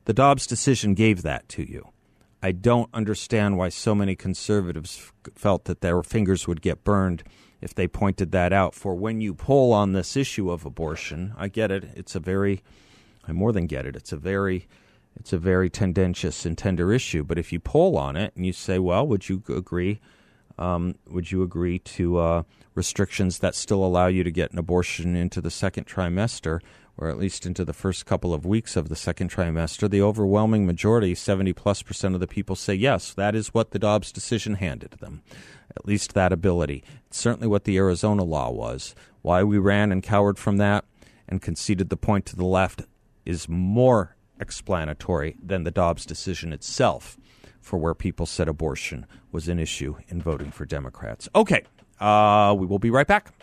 the 0.06 0.13
Dobbs 0.13 0.47
decision 0.47 0.93
gave 0.93 1.21
that 1.23 1.50
to 1.50 1.69
you. 1.69 1.89
I 2.41 2.52
don't 2.52 2.89
understand 2.93 3.58
why 3.58 3.69
so 3.69 3.95
many 3.95 4.15
conservatives 4.15 5.12
felt 5.36 5.65
that 5.65 5.82
their 5.82 6.04
fingers 6.04 6.47
would 6.47 6.62
get 6.62 6.84
burned 6.84 7.23
if 7.62 7.73
they 7.73 7.88
pointed 7.88 8.32
that 8.32 8.54
out. 8.54 8.76
For 8.76 8.93
when 8.93 9.21
you 9.21 9.34
pull 9.34 9.73
on 9.73 9.93
this 9.93 10.15
issue 10.15 10.52
of 10.52 10.65
abortion, 10.65 11.34
I 11.38 11.47
get 11.47 11.71
it. 11.71 11.86
It's 11.95 12.15
a 12.15 12.19
very, 12.19 12.62
I 13.28 13.32
more 13.32 13.52
than 13.52 13.65
get 13.65 13.86
it. 13.86 13.95
It's 13.95 14.12
a 14.12 14.17
very 14.17 14.67
it's 15.19 15.34
a 15.34 15.38
very 15.38 15.69
tendentious 15.69 16.45
and 16.45 16.58
tender 16.58 16.93
issue. 16.93 17.23
But 17.23 17.38
if 17.38 17.51
you 17.51 17.60
poll 17.60 17.97
on 17.97 18.15
it 18.15 18.34
and 18.36 18.45
you 18.45 18.53
say, 18.53 18.80
well, 18.80 19.06
would 19.08 19.27
you 19.27 19.41
agree? 19.49 19.99
Um, 20.60 20.95
would 21.08 21.32
you 21.32 21.43
agree 21.43 21.80
to 21.80 22.17
uh, 22.17 22.43
restrictions 22.75 23.39
that 23.39 23.56
still 23.56 23.84
allow 23.84 24.08
you 24.08 24.23
to 24.23 24.32
get 24.32 24.51
an 24.51 24.60
abortion 24.60 25.15
into 25.15 25.41
the 25.41 25.51
second 25.51 25.86
trimester, 25.86 26.60
or 26.97 27.10
at 27.10 27.17
least 27.17 27.45
into 27.45 27.63
the 27.63 27.73
first 27.73 28.06
couple 28.06 28.34
of 28.34 28.45
weeks 28.45 28.75
of 28.75 28.89
the 28.89 28.95
second 28.95 29.30
trimester? 29.30 29.89
The 29.89 30.01
overwhelming 30.01 30.65
majority, 30.65 31.13
70 31.13 31.53
plus 31.53 31.82
percent 31.84 32.15
of 32.15 32.21
the 32.21 32.27
people, 32.27 32.56
say 32.56 32.73
yes. 32.73 33.13
That 33.13 33.36
is 33.36 33.53
what 33.53 33.71
the 33.71 33.80
Dobbs 33.80 34.12
decision 34.12 34.56
handed 34.56 34.91
them. 34.99 35.21
At 35.75 35.86
least 35.86 36.13
that 36.13 36.34
ability. 36.34 36.84
It's 37.08 37.19
certainly 37.19 37.47
what 37.47 37.65
the 37.65 37.77
Arizona 37.77 38.23
law 38.23 38.49
was. 38.49 38.95
Why 39.21 39.43
we 39.43 39.60
ran 39.60 39.91
and 39.91 40.01
cowered 40.01 40.39
from 40.39 40.58
that 40.58 40.86
and 41.27 41.41
conceded 41.41 41.89
the 41.89 41.97
point 41.97 42.25
to 42.27 42.36
the 42.36 42.45
left 42.45 42.84
is 43.25 43.49
more 43.49 44.16
explanatory 44.39 45.36
than 45.43 45.63
the 45.63 45.71
Dobbs 45.71 46.06
decision 46.06 46.54
itself. 46.54 47.17
for 47.60 47.78
where 47.78 47.93
people 47.93 48.26
said 48.26 48.47
abortion 48.47 49.06
was 49.32 49.50
an 49.50 49.60
issue 49.60 49.95
in 50.08 50.21
voting 50.21 50.52
for 50.52 50.65
Democrats. 50.65 51.28
Okay, 51.36 51.63
uh, 52.00 52.56
we 52.58 52.65
will 52.65 52.80
be 52.80 52.89
right 52.89 53.08
back. 53.08 53.34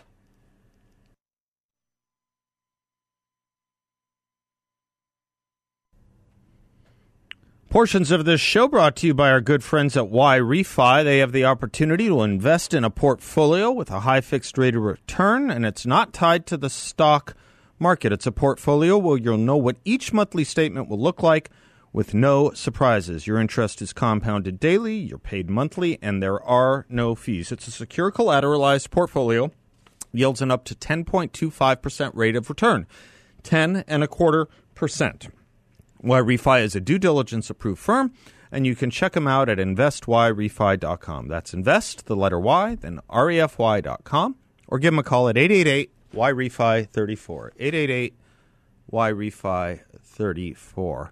Portions 7.69 8.09
of 8.09 8.23
this 8.23 8.39
show 8.39 8.69
brought 8.69 8.95
to 8.95 9.07
you 9.07 9.13
by 9.13 9.29
our 9.29 9.41
good 9.41 9.61
friends 9.61 9.97
at 9.97 10.05
YRefy. 10.05 11.03
They 11.03 11.17
have 11.17 11.33
the 11.33 11.43
opportunity 11.43 12.07
to 12.07 12.21
invest 12.23 12.73
in 12.73 12.85
a 12.85 12.89
portfolio 12.89 13.69
with 13.69 13.91
a 13.91 13.99
high 13.99 14.21
fixed 14.21 14.57
rate 14.57 14.75
of 14.75 14.83
return, 14.83 15.51
and 15.51 15.65
it's 15.65 15.85
not 15.85 16.13
tied 16.13 16.45
to 16.47 16.57
the 16.57 16.69
stock 16.69 17.35
market. 17.79 18.11
It's 18.11 18.27
a 18.27 18.31
portfolio 18.31 18.97
where 18.97 19.17
you'll 19.17 19.37
know 19.37 19.57
what 19.57 19.77
each 19.85 20.13
monthly 20.13 20.43
statement 20.43 20.89
will 20.89 20.99
look 20.99 21.21
like 21.21 21.49
with 21.95 22.13
no 22.13 22.51
surprises. 22.51 23.25
Your 23.25 23.39
interest 23.39 23.81
is 23.81 23.93
compounded 23.93 24.59
daily, 24.59 24.97
you're 24.97 25.17
paid 25.17 25.49
monthly, 25.49 25.97
and 26.01 26.21
there 26.21 26.43
are 26.43 26.85
no 26.89 27.15
fees. 27.15 27.53
It's 27.53 27.69
a 27.69 27.71
secure 27.71 28.11
collateralized 28.11 28.91
portfolio, 28.91 29.51
yields 30.11 30.41
an 30.41 30.51
up 30.51 30.65
to 30.65 30.75
10.25% 30.75 32.11
rate 32.13 32.35
of 32.35 32.49
return, 32.49 32.85
10 33.43 33.85
and 33.87 34.03
a 34.03 34.07
quarter 34.07 34.49
percent. 34.73 35.29
YRefy 36.03 36.63
is 36.63 36.75
a 36.75 36.81
due 36.81 36.99
diligence 36.99 37.49
approved 37.49 37.79
firm, 37.79 38.11
and 38.51 38.67
you 38.67 38.75
can 38.75 38.91
check 38.91 39.13
them 39.13 39.27
out 39.27 39.47
at 39.47 39.57
investyrefy.com. 39.57 41.27
That's 41.29 41.53
invest, 41.53 42.07
the 42.07 42.15
letter 42.15 42.39
Y, 42.39 42.75
then 42.75 42.99
refy.com, 43.09 44.35
or 44.67 44.79
give 44.79 44.91
them 44.91 44.99
a 44.99 45.03
call 45.03 45.29
at 45.29 45.37
888 45.37 45.94
YRefy 46.15 46.87
34. 46.87 47.53
888 47.59 48.13
YRefy 48.91 49.81
34. 50.01 51.11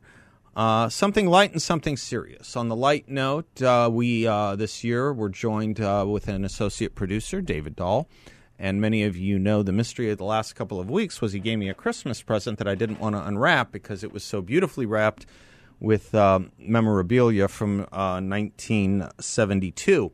Uh, 0.56 0.88
something 0.88 1.28
light 1.28 1.52
and 1.52 1.62
something 1.62 1.98
serious. 1.98 2.56
On 2.56 2.70
the 2.70 2.76
light 2.76 3.10
note, 3.10 3.62
uh, 3.62 3.90
we 3.92 4.26
uh, 4.28 4.56
this 4.56 4.84
year 4.84 5.12
were 5.12 5.30
joined 5.30 5.82
uh, 5.82 6.06
with 6.08 6.28
an 6.28 6.46
associate 6.46 6.94
producer, 6.96 7.42
David 7.42 7.76
Dahl, 7.76 8.08
and 8.60 8.80
many 8.80 9.02
of 9.04 9.18
you 9.18 9.40
know 9.40 9.64
the 9.64 9.72
mystery 9.72 10.12
of 10.12 10.20
the 10.20 10.26
last 10.26 10.54
couple 10.54 10.80
of 10.80 10.88
weeks 10.90 11.22
was 11.22 11.34
he 11.34 11.40
gave 11.40 11.58
me 11.58 11.70
a 11.70 11.74
Christmas 11.74 12.22
present 12.22 12.60
that 12.60 12.68
I 12.68 12.76
didn't 12.76 13.00
want 13.00 13.16
to 13.16 13.26
unwrap 13.26 13.72
because 13.72 14.04
it 14.04 14.14
was 14.14 14.24
so 14.24 14.44
beautifully 14.44 14.86
wrapped 14.86 15.26
with 15.80 16.14
um, 16.14 16.52
memorabilia 16.60 17.48
from 17.48 17.80
1972 17.80 20.06
uh, 20.06 20.10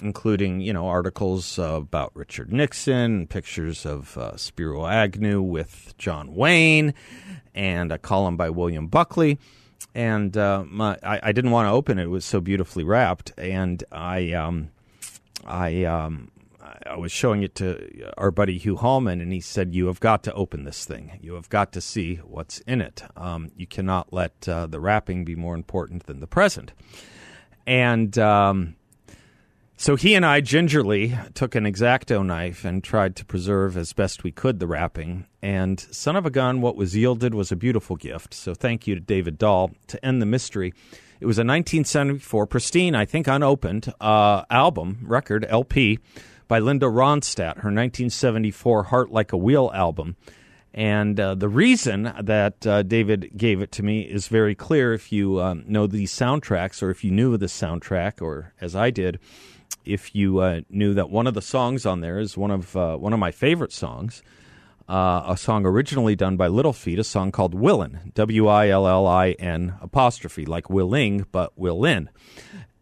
including 0.00 0.60
you 0.60 0.72
know 0.72 0.86
articles 0.86 1.58
uh, 1.58 1.74
about 1.74 2.14
Richard 2.14 2.52
Nixon, 2.52 3.26
pictures 3.26 3.84
of 3.86 4.16
uh, 4.16 4.36
Spiro 4.36 4.86
Agnew 4.86 5.40
with 5.42 5.94
John 5.98 6.34
Wayne, 6.34 6.94
and 7.54 7.92
a 7.92 7.98
column 7.98 8.36
by 8.36 8.50
William 8.50 8.86
Buckley. 8.86 9.38
And 9.94 10.36
uh, 10.36 10.64
my, 10.66 10.96
I, 11.02 11.20
I, 11.22 11.32
didn't 11.32 11.50
want 11.50 11.66
to 11.66 11.72
open 11.72 11.98
it; 11.98 12.04
it 12.04 12.08
was 12.08 12.24
so 12.24 12.40
beautifully 12.40 12.84
wrapped. 12.84 13.32
And 13.36 13.82
I, 13.90 14.32
um, 14.32 14.70
I, 15.44 15.84
um, 15.84 16.30
I 16.86 16.96
was 16.96 17.10
showing 17.10 17.42
it 17.42 17.54
to 17.56 18.12
our 18.16 18.30
buddy 18.30 18.56
Hugh 18.56 18.76
Hallman, 18.76 19.20
and 19.20 19.32
he 19.32 19.40
said, 19.40 19.74
"You 19.74 19.86
have 19.86 20.00
got 20.00 20.22
to 20.24 20.32
open 20.34 20.64
this 20.64 20.84
thing. 20.84 21.18
You 21.20 21.34
have 21.34 21.48
got 21.48 21.72
to 21.72 21.80
see 21.80 22.16
what's 22.16 22.60
in 22.60 22.80
it. 22.80 23.02
Um, 23.16 23.50
you 23.56 23.66
cannot 23.66 24.12
let 24.12 24.48
uh, 24.48 24.66
the 24.66 24.80
wrapping 24.80 25.24
be 25.24 25.34
more 25.34 25.54
important 25.54 26.06
than 26.06 26.20
the 26.20 26.26
present." 26.26 26.72
And 27.66 28.16
um, 28.18 28.76
so 29.80 29.96
he 29.96 30.14
and 30.14 30.26
I 30.26 30.42
gingerly 30.42 31.16
took 31.32 31.54
an 31.54 31.64
exacto 31.64 32.22
knife 32.22 32.66
and 32.66 32.84
tried 32.84 33.16
to 33.16 33.24
preserve 33.24 33.78
as 33.78 33.94
best 33.94 34.22
we 34.22 34.30
could 34.30 34.58
the 34.58 34.66
wrapping. 34.66 35.24
And 35.40 35.80
son 35.80 36.16
of 36.16 36.26
a 36.26 36.30
gun, 36.30 36.60
what 36.60 36.76
was 36.76 36.94
yielded 36.94 37.32
was 37.32 37.50
a 37.50 37.56
beautiful 37.56 37.96
gift. 37.96 38.34
So 38.34 38.52
thank 38.52 38.86
you 38.86 38.94
to 38.94 39.00
David 39.00 39.38
Dahl 39.38 39.70
to 39.86 40.04
end 40.04 40.20
the 40.20 40.26
mystery. 40.26 40.74
It 41.18 41.24
was 41.24 41.38
a 41.38 41.48
1974 41.48 42.46
pristine, 42.46 42.94
I 42.94 43.06
think 43.06 43.26
unopened, 43.26 43.90
uh, 44.02 44.44
album, 44.50 44.98
record, 45.00 45.46
LP 45.48 45.98
by 46.46 46.58
Linda 46.58 46.84
Ronstadt, 46.84 47.54
her 47.60 47.72
1974 47.72 48.82
Heart 48.82 49.12
Like 49.12 49.32
a 49.32 49.38
Wheel 49.38 49.70
album. 49.72 50.16
And 50.74 51.18
uh, 51.18 51.36
the 51.36 51.48
reason 51.48 52.12
that 52.20 52.66
uh, 52.66 52.82
David 52.82 53.32
gave 53.34 53.62
it 53.62 53.72
to 53.72 53.82
me 53.82 54.02
is 54.02 54.28
very 54.28 54.54
clear 54.54 54.92
if 54.92 55.10
you 55.10 55.40
um, 55.40 55.64
know 55.66 55.86
these 55.86 56.12
soundtracks, 56.12 56.82
or 56.82 56.90
if 56.90 57.02
you 57.02 57.10
knew 57.10 57.38
the 57.38 57.46
soundtrack, 57.46 58.20
or 58.20 58.52
as 58.60 58.76
I 58.76 58.90
did, 58.90 59.18
if 59.84 60.14
you 60.14 60.38
uh, 60.38 60.60
knew 60.68 60.94
that 60.94 61.10
one 61.10 61.26
of 61.26 61.34
the 61.34 61.42
songs 61.42 61.86
on 61.86 62.00
there 62.00 62.18
is 62.18 62.36
one 62.36 62.50
of 62.50 62.76
uh, 62.76 62.96
one 62.96 63.12
of 63.12 63.18
my 63.18 63.30
favorite 63.30 63.72
songs, 63.72 64.22
uh, 64.88 65.22
a 65.26 65.36
song 65.36 65.64
originally 65.66 66.16
done 66.16 66.36
by 66.36 66.48
Little 66.48 66.72
Feat, 66.72 66.98
a 66.98 67.04
song 67.04 67.32
called 67.32 67.54
Willin, 67.54 68.12
W 68.14 68.46
I 68.46 68.68
L 68.68 68.86
L 68.86 69.06
I 69.06 69.32
N 69.32 69.74
apostrophe, 69.80 70.46
like 70.46 70.68
willing 70.70 71.26
but 71.32 71.52
willin, 71.56 72.10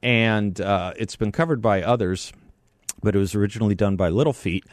and 0.03 0.61
uh, 0.61 0.93
it's 0.97 1.17
been 1.17 1.33
covered 1.33 1.63
by 1.63 1.83
others 1.83 2.33
but 3.03 3.15
it 3.15 3.19
was 3.19 3.35
originally 3.35 3.75
done 3.75 3.97
by 3.97 4.09
Little 4.09 4.33
Feat, 4.33 4.65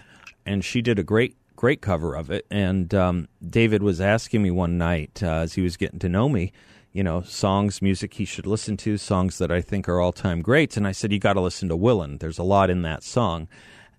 and 0.45 0.63
she 0.63 0.81
did 0.81 0.99
a 0.99 1.03
great 1.03 1.35
great 1.55 1.81
cover 1.81 2.15
of 2.15 2.29
it. 2.29 2.45
And 2.51 2.93
um, 2.93 3.27
David 3.47 3.81
was 3.81 4.01
asking 4.01 4.41
me 4.41 4.51
one 4.51 4.77
night 4.77 5.21
uh, 5.23 5.27
as 5.27 5.53
he 5.53 5.61
was 5.61 5.77
getting 5.77 5.99
to 5.99 6.09
know 6.09 6.27
me, 6.27 6.51
you 6.95 7.03
know, 7.03 7.21
songs, 7.23 7.81
music 7.81 8.13
he 8.13 8.23
should 8.23 8.47
listen 8.47 8.77
to, 8.77 8.97
songs 8.97 9.37
that 9.37 9.51
I 9.51 9.59
think 9.59 9.89
are 9.89 9.99
all 9.99 10.13
time 10.13 10.41
greats. 10.41 10.77
And 10.77 10.87
I 10.87 10.93
said, 10.93 11.11
you 11.11 11.19
got 11.19 11.33
to 11.33 11.41
listen 11.41 11.67
to 11.67 11.75
Willin. 11.75 12.19
There's 12.19 12.37
a 12.37 12.43
lot 12.43 12.69
in 12.69 12.83
that 12.83 13.03
song. 13.03 13.49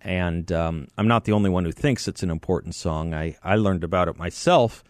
And 0.00 0.50
um, 0.50 0.88
I'm 0.96 1.06
not 1.06 1.24
the 1.24 1.32
only 1.32 1.50
one 1.50 1.66
who 1.66 1.72
thinks 1.72 2.08
it's 2.08 2.22
an 2.22 2.30
important 2.30 2.74
song. 2.74 3.12
I, 3.12 3.36
I 3.44 3.56
learned 3.56 3.84
about 3.84 4.08
it 4.08 4.16
myself 4.16 4.82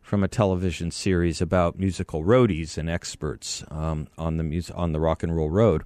from 0.00 0.24
a 0.24 0.28
television 0.28 0.90
series 0.90 1.42
about 1.42 1.78
musical 1.78 2.24
roadies 2.24 2.78
and 2.78 2.88
experts 2.88 3.62
um, 3.70 4.08
on 4.16 4.38
the 4.38 4.42
mus- 4.42 4.70
on 4.70 4.92
the 4.92 5.00
rock 5.00 5.22
and 5.22 5.36
roll 5.36 5.50
road. 5.50 5.82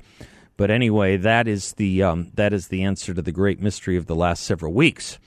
But 0.57 0.71
anyway, 0.71 1.17
that 1.17 1.49
is 1.49 1.73
the 1.73 2.05
um, 2.05 2.31
that 2.35 2.53
is 2.53 2.69
the 2.69 2.85
answer 2.85 3.15
to 3.15 3.21
the 3.21 3.33
great 3.33 3.61
mystery 3.61 3.97
of 3.97 4.07
the 4.07 4.15
last 4.15 4.45
several 4.45 4.73
weeks. 4.73 5.19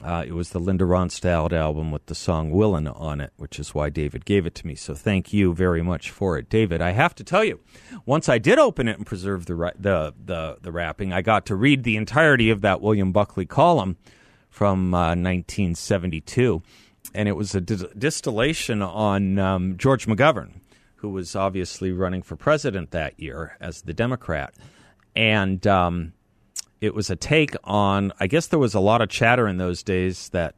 Uh, 0.00 0.24
it 0.26 0.32
was 0.32 0.50
the 0.50 0.58
Linda 0.58 0.84
Ronstadt 0.84 1.52
album 1.52 1.90
with 1.90 2.06
the 2.06 2.14
song 2.14 2.50
"Willin" 2.50 2.86
on 2.88 3.20
it, 3.20 3.32
which 3.36 3.58
is 3.58 3.74
why 3.74 3.90
David 3.90 4.24
gave 4.24 4.46
it 4.46 4.54
to 4.56 4.66
me. 4.66 4.74
So 4.74 4.94
thank 4.94 5.32
you 5.32 5.54
very 5.54 5.82
much 5.82 6.10
for 6.10 6.38
it, 6.38 6.48
David. 6.48 6.80
I 6.80 6.92
have 6.92 7.14
to 7.16 7.24
tell 7.24 7.44
you, 7.44 7.60
once 8.06 8.28
I 8.28 8.38
did 8.38 8.58
open 8.58 8.88
it 8.88 8.96
and 8.96 9.06
preserve 9.06 9.46
the 9.46 9.72
the 9.78 10.14
the, 10.24 10.58
the 10.60 10.72
wrapping, 10.72 11.12
I 11.12 11.22
got 11.22 11.46
to 11.46 11.56
read 11.56 11.84
the 11.84 11.96
entirety 11.96 12.50
of 12.50 12.62
that 12.62 12.80
William 12.80 13.12
Buckley 13.12 13.46
column 13.46 13.96
from 14.48 14.94
uh, 14.94 15.10
1972, 15.10 16.62
and 17.14 17.28
it 17.28 17.32
was 17.32 17.54
a 17.54 17.60
distillation 17.60 18.82
on 18.82 19.38
um, 19.38 19.76
George 19.76 20.06
McGovern 20.06 20.60
who 21.02 21.08
was 21.10 21.34
obviously 21.34 21.90
running 21.90 22.22
for 22.22 22.36
president 22.36 22.92
that 22.92 23.18
year 23.18 23.56
as 23.60 23.82
the 23.82 23.92
Democrat. 23.92 24.54
And 25.16 25.66
um, 25.66 26.12
it 26.82 26.94
was 26.94 27.08
a 27.08 27.16
take 27.16 27.54
on, 27.64 28.12
I 28.20 28.26
guess 28.26 28.48
there 28.48 28.58
was 28.58 28.74
a 28.74 28.80
lot 28.80 29.00
of 29.00 29.08
chatter 29.08 29.48
in 29.48 29.56
those 29.56 29.82
days 29.82 30.28
that. 30.30 30.56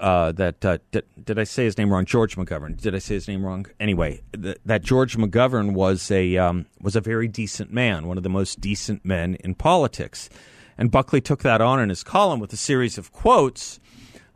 uh, 0.00 0.32
that 0.32 0.64
uh, 0.64 0.78
did, 0.92 1.04
did, 1.22 1.38
I 1.38 1.44
say 1.44 1.64
his 1.64 1.76
name 1.76 1.92
wrong? 1.92 2.04
George 2.04 2.36
McGovern. 2.36 2.80
Did 2.80 2.94
I 2.94 2.98
say 2.98 3.14
his 3.14 3.28
name 3.28 3.44
wrong? 3.44 3.66
Anyway, 3.78 4.22
th- 4.32 4.58
that 4.64 4.82
George 4.82 5.16
McGovern 5.16 5.74
was 5.74 6.10
a 6.10 6.36
um, 6.36 6.66
was 6.80 6.94
a 6.94 7.00
very 7.00 7.26
decent 7.28 7.72
man, 7.72 8.06
one 8.06 8.16
of 8.16 8.22
the 8.22 8.30
most 8.30 8.60
decent 8.60 9.04
men 9.04 9.34
in 9.36 9.54
politics, 9.54 10.30
and 10.78 10.90
Buckley 10.90 11.20
took 11.20 11.42
that 11.42 11.60
on 11.60 11.80
in 11.80 11.88
his 11.88 12.04
column 12.04 12.38
with 12.38 12.52
a 12.52 12.56
series 12.56 12.96
of 12.96 13.12
quotes 13.12 13.80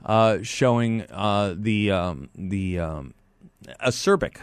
uh, 0.04 0.38
showing 0.42 1.02
uh, 1.10 1.54
the 1.56 1.92
um, 1.92 2.28
the 2.34 2.80
um, 2.80 3.14
acerbic 3.80 4.38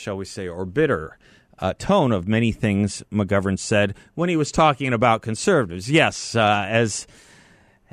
shall 0.00 0.16
we 0.16 0.24
say, 0.24 0.48
or 0.48 0.64
bitter 0.64 1.18
uh, 1.60 1.74
tone 1.78 2.12
of 2.12 2.26
many 2.26 2.52
things 2.52 3.02
McGovern 3.12 3.58
said 3.58 3.94
when 4.14 4.28
he 4.28 4.36
was 4.36 4.50
talking 4.50 4.92
about 4.92 5.22
conservatives. 5.22 5.90
Yes, 5.90 6.34
uh, 6.34 6.66
as 6.68 7.06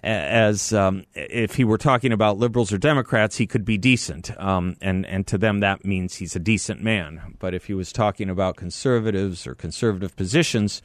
as 0.04 0.74
um, 0.74 1.06
if 1.16 1.56
he 1.56 1.64
were 1.64 1.78
talking 1.78 2.12
about 2.12 2.38
liberals 2.38 2.72
or 2.72 2.78
Democrats, 2.78 3.38
he 3.38 3.48
could 3.48 3.66
be 3.66 3.78
decent, 3.78 4.38
um, 4.40 4.78
and 4.82 5.06
and 5.06 5.28
to 5.28 5.38
them 5.38 5.60
that 5.60 5.84
means 5.84 6.16
he's 6.16 6.36
a 6.36 6.40
decent 6.40 6.82
man. 6.82 7.36
But 7.40 7.54
if 7.54 7.66
he 7.66 7.74
was 7.74 7.92
talking 7.92 8.30
about 8.30 8.56
conservatives 8.56 9.48
or 9.48 9.56
conservative 9.56 10.16
positions, 10.16 10.82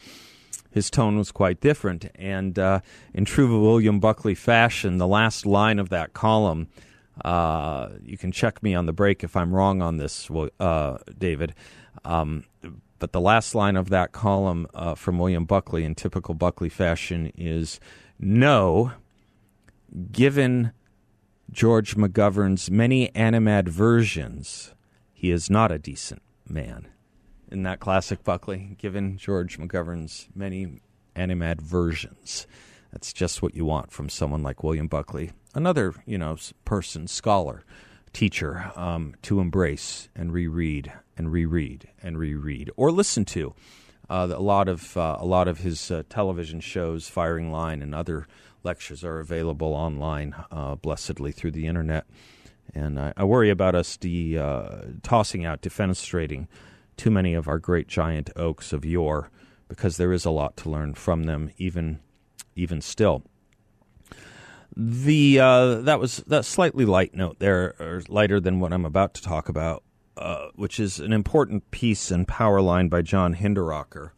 his 0.70 0.90
tone 0.90 1.18
was 1.18 1.30
quite 1.30 1.60
different. 1.60 2.10
And 2.14 2.58
uh, 2.58 2.80
in 3.14 3.24
true 3.24 3.60
William 3.60 4.00
Buckley 4.00 4.34
fashion, 4.34 4.98
the 4.98 5.06
last 5.06 5.46
line 5.46 5.78
of 5.78 5.90
that 5.90 6.14
column 6.14 6.68
uh, 7.24 7.90
you 8.04 8.16
can 8.16 8.32
check 8.32 8.62
me 8.62 8.74
on 8.74 8.86
the 8.86 8.92
break 8.92 9.22
if 9.22 9.36
I'm 9.36 9.54
wrong 9.54 9.82
on 9.82 9.98
this, 9.98 10.30
uh, 10.58 10.98
David. 11.18 11.54
Um, 12.04 12.44
but 12.98 13.12
the 13.12 13.20
last 13.20 13.54
line 13.54 13.76
of 13.76 13.88
that 13.90 14.12
column 14.12 14.66
uh, 14.74 14.94
from 14.94 15.18
William 15.18 15.44
Buckley 15.44 15.84
in 15.84 15.94
typical 15.94 16.34
Buckley 16.34 16.68
fashion 16.68 17.32
is 17.36 17.80
no, 18.18 18.92
given 20.10 20.72
George 21.50 21.96
McGovern's 21.96 22.70
many 22.70 23.08
animadversions, 23.08 24.72
he 25.12 25.30
is 25.30 25.50
not 25.50 25.72
a 25.72 25.78
decent 25.78 26.22
man. 26.48 26.88
In 27.50 27.64
that 27.64 27.80
classic 27.80 28.24
Buckley, 28.24 28.76
given 28.78 29.18
George 29.18 29.58
McGovern's 29.58 30.28
many 30.34 30.80
animadversions. 31.14 32.46
That's 32.92 33.12
just 33.12 33.42
what 33.42 33.54
you 33.54 33.64
want 33.64 33.92
from 33.92 34.08
someone 34.08 34.42
like 34.42 34.62
William 34.62 34.86
Buckley 34.86 35.32
another 35.54 35.94
you 36.06 36.18
know 36.18 36.36
person, 36.64 37.06
scholar, 37.06 37.64
teacher, 38.12 38.70
um, 38.76 39.14
to 39.22 39.40
embrace 39.40 40.08
and 40.14 40.32
reread 40.32 40.92
and 41.16 41.32
reread 41.32 41.88
and 42.02 42.18
reread 42.18 42.70
or 42.76 42.90
listen 42.90 43.24
to. 43.24 43.54
Uh, 44.10 44.28
a 44.30 44.42
lot 44.42 44.68
of 44.68 44.96
uh, 44.96 45.16
a 45.18 45.24
lot 45.24 45.48
of 45.48 45.58
his 45.58 45.90
uh, 45.90 46.02
television 46.08 46.60
shows, 46.60 47.08
Firing 47.08 47.50
Line, 47.50 47.80
and 47.80 47.94
other 47.94 48.26
lectures 48.62 49.04
are 49.04 49.20
available 49.20 49.74
online, 49.74 50.34
uh, 50.50 50.74
blessedly 50.74 51.32
through 51.32 51.52
the 51.52 51.66
internet. 51.66 52.04
And 52.74 52.98
I, 52.98 53.12
I 53.16 53.24
worry 53.24 53.50
about 53.50 53.74
us 53.74 53.96
de, 53.96 54.38
uh, 54.38 54.82
tossing 55.02 55.44
out, 55.44 55.62
defenestrating 55.62 56.46
too 56.96 57.10
many 57.10 57.34
of 57.34 57.48
our 57.48 57.58
great 57.58 57.88
giant 57.88 58.30
oaks 58.36 58.72
of 58.72 58.84
yore, 58.84 59.30
because 59.68 59.96
there 59.96 60.12
is 60.12 60.24
a 60.24 60.30
lot 60.30 60.56
to 60.58 60.70
learn 60.70 60.94
from 60.94 61.24
them, 61.24 61.50
even 61.56 62.00
even 62.54 62.80
still. 62.80 63.22
The 64.76 65.38
uh, 65.38 65.74
that 65.82 66.00
was 66.00 66.18
that 66.26 66.44
slightly 66.44 66.84
light 66.84 67.14
note 67.14 67.38
there, 67.38 67.74
or 67.78 68.02
lighter 68.08 68.40
than 68.40 68.58
what 68.60 68.72
I'm 68.72 68.86
about 68.86 69.14
to 69.14 69.22
talk 69.22 69.48
about, 69.48 69.82
uh, 70.16 70.48
which 70.54 70.80
is 70.80 70.98
an 70.98 71.12
important 71.12 71.70
piece 71.70 72.10
in 72.10 72.24
power 72.24 72.60
line 72.60 72.88
by 72.88 73.02
John 73.02 73.34
Hinderaker. 73.34 74.10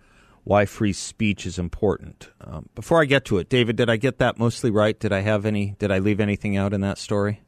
Why 0.44 0.66
free 0.66 0.92
speech 0.92 1.46
is 1.46 1.58
important. 1.58 2.30
Um, 2.40 2.68
before 2.74 3.00
I 3.00 3.06
get 3.06 3.24
to 3.26 3.38
it, 3.38 3.48
David, 3.48 3.76
did 3.76 3.88
I 3.88 3.96
get 3.96 4.18
that 4.18 4.38
mostly 4.38 4.70
right? 4.70 4.98
Did 4.98 5.12
I 5.12 5.20
have 5.20 5.44
any? 5.46 5.74
Did 5.78 5.90
I 5.90 5.98
leave 5.98 6.20
anything 6.20 6.56
out 6.56 6.72
in 6.72 6.82
that 6.82 6.98
story? 6.98 7.40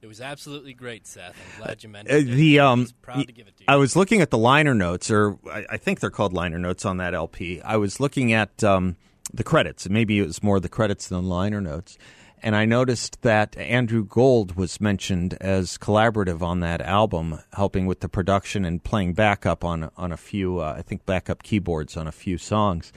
It 0.00 0.08
was 0.08 0.20
absolutely 0.20 0.74
great, 0.74 1.06
Seth. 1.06 1.36
I'm 1.54 1.64
glad 1.64 1.82
you 1.82 1.88
mentioned 1.88 2.28
uh, 2.28 2.34
the, 2.34 2.56
it. 2.56 2.60
Um, 2.60 2.88
proud 3.02 3.26
to 3.26 3.32
give 3.32 3.46
it 3.46 3.56
to 3.58 3.62
you. 3.62 3.66
I 3.68 3.76
was 3.76 3.94
looking 3.94 4.20
at 4.20 4.30
the 4.30 4.38
liner 4.38 4.74
notes, 4.74 5.10
or 5.10 5.38
I, 5.48 5.64
I, 5.70 5.76
think 5.76 6.00
they're 6.00 6.10
called 6.10 6.32
liner 6.32 6.58
notes 6.58 6.84
on 6.84 6.96
that 6.96 7.14
LP. 7.14 7.60
I 7.60 7.76
was 7.76 8.00
looking 8.00 8.32
at 8.32 8.64
um, 8.64 8.96
the 9.32 9.44
credits. 9.44 9.88
Maybe 9.88 10.18
it 10.18 10.26
was 10.26 10.42
more 10.42 10.60
the 10.60 10.68
credits 10.68 11.08
than 11.08 11.28
liner 11.28 11.60
notes. 11.60 11.98
And 12.44 12.56
I 12.56 12.64
noticed 12.64 13.22
that 13.22 13.56
Andrew 13.56 14.04
Gold 14.04 14.56
was 14.56 14.80
mentioned 14.80 15.36
as 15.40 15.78
collaborative 15.78 16.42
on 16.42 16.58
that 16.60 16.80
album, 16.80 17.38
helping 17.52 17.86
with 17.86 18.00
the 18.00 18.08
production 18.08 18.64
and 18.64 18.82
playing 18.82 19.14
backup 19.14 19.64
on 19.64 19.90
on 19.96 20.10
a 20.10 20.16
few, 20.16 20.58
uh, 20.58 20.74
I 20.76 20.82
think, 20.82 21.06
backup 21.06 21.44
keyboards 21.44 21.96
on 21.96 22.08
a 22.08 22.12
few 22.12 22.38
songs. 22.38 22.92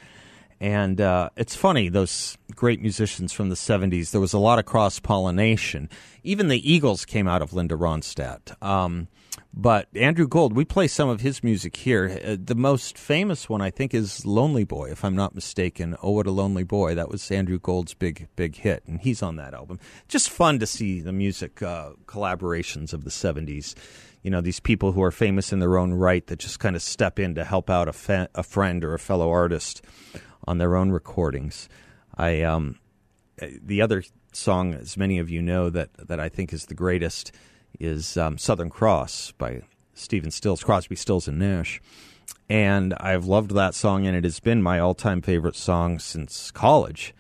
And 0.60 1.00
uh, 1.00 1.30
it's 1.36 1.56
funny, 1.56 1.90
those 1.90 2.38
great 2.56 2.82
musicians 2.82 3.34
from 3.34 3.50
the 3.50 3.56
70s, 3.56 4.12
there 4.12 4.22
was 4.22 4.34
a 4.34 4.40
lot 4.40 4.58
of 4.58 4.66
cross 4.66 5.00
pollination. 5.00 5.90
Even 6.24 6.48
the 6.48 6.72
Eagles 6.72 7.06
came 7.06 7.28
out 7.28 7.42
of 7.42 7.54
Linda 7.54 7.76
Ronstadt. 7.76 8.62
Um, 8.64 9.08
but 9.54 9.88
Andrew 9.96 10.28
Gold, 10.28 10.54
we 10.54 10.66
play 10.66 10.88
some 10.88 11.10
of 11.10 11.22
his 11.22 11.44
music 11.44 11.78
here. 11.78 12.20
Uh, 12.24 12.36
the 12.44 12.56
most 12.56 12.98
famous 12.98 13.48
one, 13.50 13.62
I 13.62 13.70
think, 13.70 13.94
is 13.94 14.26
"Lonely 14.26 14.64
Boy," 14.64 14.92
if 14.92 15.04
I'm 15.06 15.16
not 15.16 15.36
mistaken. 15.36 15.96
"Oh, 16.04 16.12
What 16.12 16.28
a 16.28 16.32
Lonely 16.32 16.64
Boy." 16.64 16.96
That 16.96 17.10
was 17.10 17.32
Andrew 17.32 17.60
Gold's 17.60 17.94
big, 17.94 18.28
big 18.36 18.58
hit, 18.58 18.84
and 18.86 19.00
he's 19.00 19.24
on 19.24 19.38
that 19.38 19.54
album. 19.54 19.80
Just 20.08 20.30
fun 20.30 20.60
to 20.60 20.66
see 20.66 21.02
the 21.02 21.14
music 21.14 21.62
uh, 21.62 21.92
collaborations 22.06 22.94
of 22.94 23.04
the 23.04 23.10
'70s. 23.10 23.76
You 24.24 24.32
know, 24.32 24.42
these 24.42 24.60
people 24.60 24.92
who 24.92 25.04
are 25.04 25.12
famous 25.12 25.54
in 25.54 25.60
their 25.60 25.78
own 25.78 25.94
right 25.94 26.26
that 26.28 26.40
just 26.40 26.60
kind 26.60 26.76
of 26.76 26.82
step 26.82 27.20
in 27.20 27.36
to 27.36 27.44
help 27.44 27.70
out 27.70 27.88
a, 27.88 27.94
fa- 27.94 28.30
a 28.34 28.44
friend 28.44 28.84
or 28.84 28.94
a 28.94 29.00
fellow 29.00 29.30
artist 29.30 29.84
on 30.46 30.58
their 30.58 30.76
own 30.76 30.90
recordings. 30.90 31.70
I 32.18 32.42
um, 32.42 32.80
uh, 33.42 33.48
the 33.62 33.82
other 33.82 34.04
song, 34.34 34.74
as 34.74 34.98
many 34.98 35.20
of 35.20 35.30
you 35.30 35.42
know, 35.42 35.70
that 35.70 35.90
that 36.08 36.20
I 36.20 36.30
think 36.30 36.54
is 36.54 36.66
the 36.66 36.76
greatest 36.76 37.32
is 37.80 38.18
um, 38.18 38.38
Southern 38.38 38.70
Cross 38.70 39.34
by 39.38 39.62
Stephen 39.94 40.32
Stills, 40.32 40.64
Crosby, 40.64 40.96
Stills, 40.96 41.28
and 41.28 41.40
Nash. 41.40 41.82
And 42.50 42.94
I've 42.96 43.26
loved 43.26 43.52
that 43.52 43.74
song, 43.74 44.06
and 44.06 44.16
it 44.16 44.24
has 44.24 44.40
been 44.40 44.62
my 44.62 44.80
all 44.80 44.94
time 44.94 45.22
favorite 45.22 45.56
song 45.56 46.00
since 46.00 46.52
college. 46.52 47.14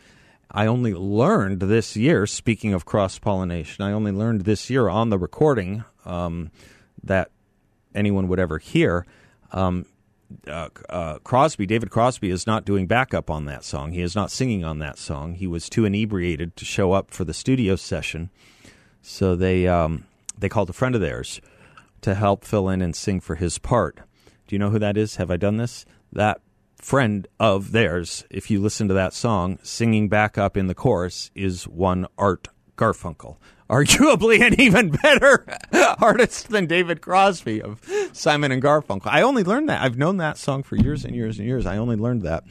I 0.51 0.67
only 0.67 0.93
learned 0.93 1.61
this 1.61 1.97
year, 1.97 2.25
speaking 2.25 2.73
of 2.73 2.85
cross 2.85 3.19
pollination, 3.19 3.83
I 3.83 3.91
only 3.91 4.11
learned 4.11 4.41
this 4.41 4.69
year 4.69 4.87
on 4.87 5.09
the 5.09 5.17
recording 5.17 5.83
um, 6.05 6.51
that 7.03 7.31
anyone 7.93 8.27
would 8.27 8.39
ever 8.39 8.57
hear. 8.57 9.05
Um, 9.51 9.85
uh, 10.47 10.69
uh, 10.89 11.19
Crosby, 11.19 11.65
David 11.65 11.89
Crosby, 11.89 12.29
is 12.29 12.47
not 12.47 12.65
doing 12.65 12.87
backup 12.87 13.29
on 13.29 13.45
that 13.45 13.63
song. 13.63 13.91
He 13.91 14.01
is 14.01 14.15
not 14.15 14.31
singing 14.31 14.63
on 14.63 14.79
that 14.79 14.97
song. 14.97 15.35
He 15.35 15.47
was 15.47 15.69
too 15.69 15.85
inebriated 15.85 16.55
to 16.55 16.65
show 16.65 16.93
up 16.93 17.11
for 17.11 17.23
the 17.23 17.33
studio 17.33 17.75
session. 17.75 18.29
So 19.01 19.35
they 19.35 19.67
um, 19.67 20.05
they 20.37 20.49
called 20.49 20.69
a 20.69 20.73
friend 20.73 20.95
of 20.95 21.01
theirs 21.01 21.41
to 22.01 22.15
help 22.15 22.43
fill 22.43 22.69
in 22.69 22.81
and 22.81 22.95
sing 22.95 23.19
for 23.19 23.35
his 23.35 23.57
part. 23.57 23.99
Do 24.47 24.55
you 24.55 24.59
know 24.59 24.69
who 24.69 24.79
that 24.79 24.97
is? 24.97 25.15
Have 25.15 25.31
I 25.31 25.37
done 25.37 25.57
this? 25.57 25.85
That 26.13 26.41
friend 26.77 27.27
of 27.39 27.71
theirs, 27.71 28.25
if 28.29 28.51
you 28.51 28.61
listen 28.61 28.87
to 28.87 28.93
that 28.93 29.13
song, 29.13 29.57
singing 29.63 30.07
back 30.07 30.37
up 30.37 30.55
in 30.55 30.67
the 30.67 30.75
chorus 30.75 31.31
is 31.33 31.67
one 31.67 32.05
Art 32.17 32.47
Garfunkel. 32.77 33.37
Arguably 33.69 34.45
an 34.45 34.61
even 34.61 34.89
better 34.91 35.47
artist 35.99 36.49
than 36.49 36.67
David 36.67 37.01
Crosby 37.01 37.59
of 37.59 37.81
Simon 38.13 38.51
and 38.51 38.61
Garfunkel. 38.61 39.07
I 39.07 39.23
only 39.23 39.43
learned 39.43 39.69
that. 39.69 39.81
I've 39.81 39.97
known 39.97 40.17
that 40.17 40.37
song 40.37 40.61
for 40.61 40.75
years 40.75 41.03
and 41.03 41.15
years 41.15 41.39
and 41.39 41.47
years. 41.47 41.65
I 41.65 41.77
only 41.77 41.95
learned 41.95 42.21
that 42.21 42.43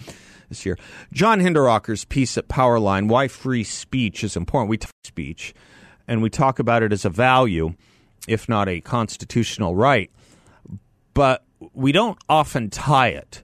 this 0.49 0.67
year. 0.67 0.77
John 1.13 1.39
Hinderaker's 1.39 2.05
piece 2.05 2.37
at 2.37 2.49
Powerline, 2.49 3.09
Why 3.09 3.29
Free 3.29 3.63
Speech 3.63 4.25
is 4.25 4.37
Important. 4.37 4.71
We 4.71 4.79
talk 4.79 4.91
speech 5.05 5.55
and 6.07 6.23
we 6.23 6.31
talk 6.31 6.59
about 6.59 6.83
it 6.83 6.93
as 6.93 7.05
a 7.05 7.11
value, 7.11 7.75
if 8.29 8.49
not 8.49 8.69
a 8.69 8.81
constitutional 8.81 9.75
right. 9.75 10.11
But 11.13 11.45
we 11.73 11.93
don't 11.93 12.19
often 12.29 12.71
tie 12.71 13.09
it 13.09 13.43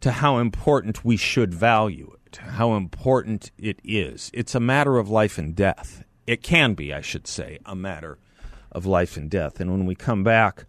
to 0.00 0.12
how 0.12 0.38
important 0.38 1.04
we 1.04 1.16
should 1.16 1.52
value 1.52 2.10
it, 2.26 2.36
how 2.36 2.74
important 2.74 3.50
it 3.58 3.80
is. 3.84 4.30
It's 4.32 4.54
a 4.54 4.60
matter 4.60 4.98
of 4.98 5.10
life 5.10 5.36
and 5.38 5.54
death. 5.54 6.04
It 6.26 6.42
can 6.42 6.74
be, 6.74 6.92
I 6.94 7.00
should 7.00 7.26
say, 7.26 7.58
a 7.66 7.74
matter 7.74 8.18
of 8.72 8.86
life 8.86 9.16
and 9.16 9.30
death. 9.30 9.60
And 9.60 9.70
when 9.70 9.84
we 9.84 9.94
come 9.94 10.22
back, 10.22 10.64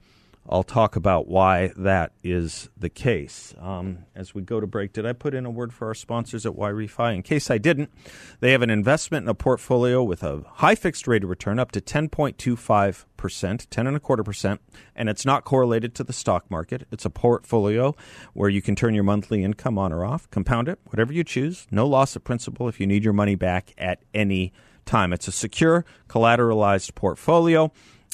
I'll 0.50 0.64
talk 0.64 0.96
about 0.96 1.28
why 1.28 1.72
that 1.78 2.14
is 2.24 2.70
the 2.76 2.90
case. 2.90 3.54
Um, 3.60 4.06
as 4.16 4.34
we 4.34 4.42
go 4.42 4.60
to 4.60 4.66
break, 4.66 4.92
did 4.92 5.06
I 5.06 5.14
put 5.14 5.36
in 5.36 5.46
a 5.46 5.52
word 5.52 5.72
for 5.72 5.88
our 5.88 5.94
sponsors 5.94 6.46
at 6.46 6.54
YRefy? 6.54 7.14
In 7.14 7.22
case 7.22 7.52
I 7.52 7.60
didn't, 7.60 7.92
they 8.40 8.52
have 8.52 8.64
an 8.64 8.72
investment 8.72 9.24
in 9.24 9.30
a 9.30 9.36
portfolio 9.36 10.04
with 10.04 10.24
a 10.24 10.44
high 10.56 10.76
fixed 10.76 11.08
rate 11.08 11.24
of 11.24 11.30
return 11.30 11.60
up 11.60 11.72
to 11.74 11.82
10.25%, 11.82 13.68
10 13.70 13.88
and 13.88 13.96
a 13.96 14.00
quarter 14.00 14.24
percent, 14.24 14.62
and 14.96 15.10
it's 15.10 15.26
not 15.26 15.46
correlated 15.46 15.94
to 15.96 16.04
the 16.04 16.14
stock 16.14 16.50
market. 16.50 16.88
It's 16.92 17.06
a 17.06 17.12
portfolio 17.12 17.96
where 18.34 18.50
you 18.50 18.64
can 18.64 18.76
turn 18.76 18.96
your 18.96 19.04
monthly 19.04 19.44
income 19.44 19.78
on 19.78 19.94
or 19.94 20.04
off, 20.04 20.30
compound 20.32 20.68
it, 20.68 20.80
whatever 20.86 21.14
you 21.14 21.24
choose, 21.24 21.68
no 21.70 21.86
loss 21.86 22.16
of 22.16 22.24
principal 22.24 22.68
if 22.68 22.80
you 22.80 22.88
need 22.88 23.04
your 23.04 23.14
money 23.14 23.36
back 23.36 23.74
at 23.78 24.02
any 24.14 24.54
time. 24.86 25.14
It's 25.14 25.28
a 25.28 25.32
secure, 25.32 25.86
collateralized 26.10 26.96
portfolio 26.96 27.72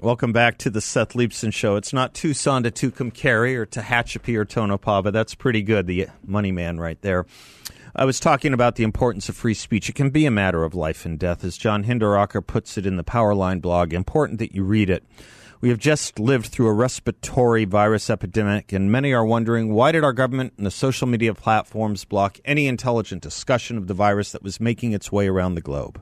Welcome 0.00 0.32
back 0.32 0.58
to 0.58 0.70
the 0.70 0.80
Seth 0.80 1.14
Leibsohn 1.14 1.52
Show. 1.52 1.74
It's 1.74 1.92
not 1.92 2.14
Tucson 2.14 2.62
to 2.62 2.70
Tucumcari 2.70 3.56
or 3.56 3.66
Tehachapi 3.66 4.36
or 4.36 4.44
Tonopah, 4.44 5.10
that's 5.10 5.34
pretty 5.34 5.60
good, 5.60 5.88
the 5.88 6.06
money 6.24 6.52
man 6.52 6.78
right 6.78 7.02
there. 7.02 7.26
I 7.96 8.04
was 8.04 8.20
talking 8.20 8.54
about 8.54 8.76
the 8.76 8.84
importance 8.84 9.28
of 9.28 9.34
free 9.34 9.54
speech. 9.54 9.88
It 9.88 9.96
can 9.96 10.10
be 10.10 10.24
a 10.24 10.30
matter 10.30 10.62
of 10.62 10.76
life 10.76 11.04
and 11.04 11.18
death. 11.18 11.42
As 11.42 11.56
John 11.56 11.82
Hinderaker 11.82 12.46
puts 12.46 12.78
it 12.78 12.86
in 12.86 12.96
the 12.96 13.02
Powerline 13.02 13.60
blog, 13.60 13.92
important 13.92 14.38
that 14.38 14.54
you 14.54 14.62
read 14.62 14.88
it. 14.88 15.02
We 15.60 15.68
have 15.70 15.78
just 15.78 16.20
lived 16.20 16.46
through 16.46 16.68
a 16.68 16.74
respiratory 16.74 17.64
virus 17.64 18.08
epidemic, 18.08 18.72
and 18.72 18.92
many 18.92 19.12
are 19.12 19.26
wondering 19.26 19.74
why 19.74 19.90
did 19.90 20.04
our 20.04 20.12
government 20.12 20.52
and 20.56 20.64
the 20.64 20.70
social 20.70 21.08
media 21.08 21.34
platforms 21.34 22.04
block 22.04 22.38
any 22.44 22.68
intelligent 22.68 23.20
discussion 23.20 23.76
of 23.76 23.88
the 23.88 23.94
virus 23.94 24.30
that 24.30 24.44
was 24.44 24.60
making 24.60 24.92
its 24.92 25.10
way 25.10 25.26
around 25.26 25.56
the 25.56 25.60
globe? 25.60 26.00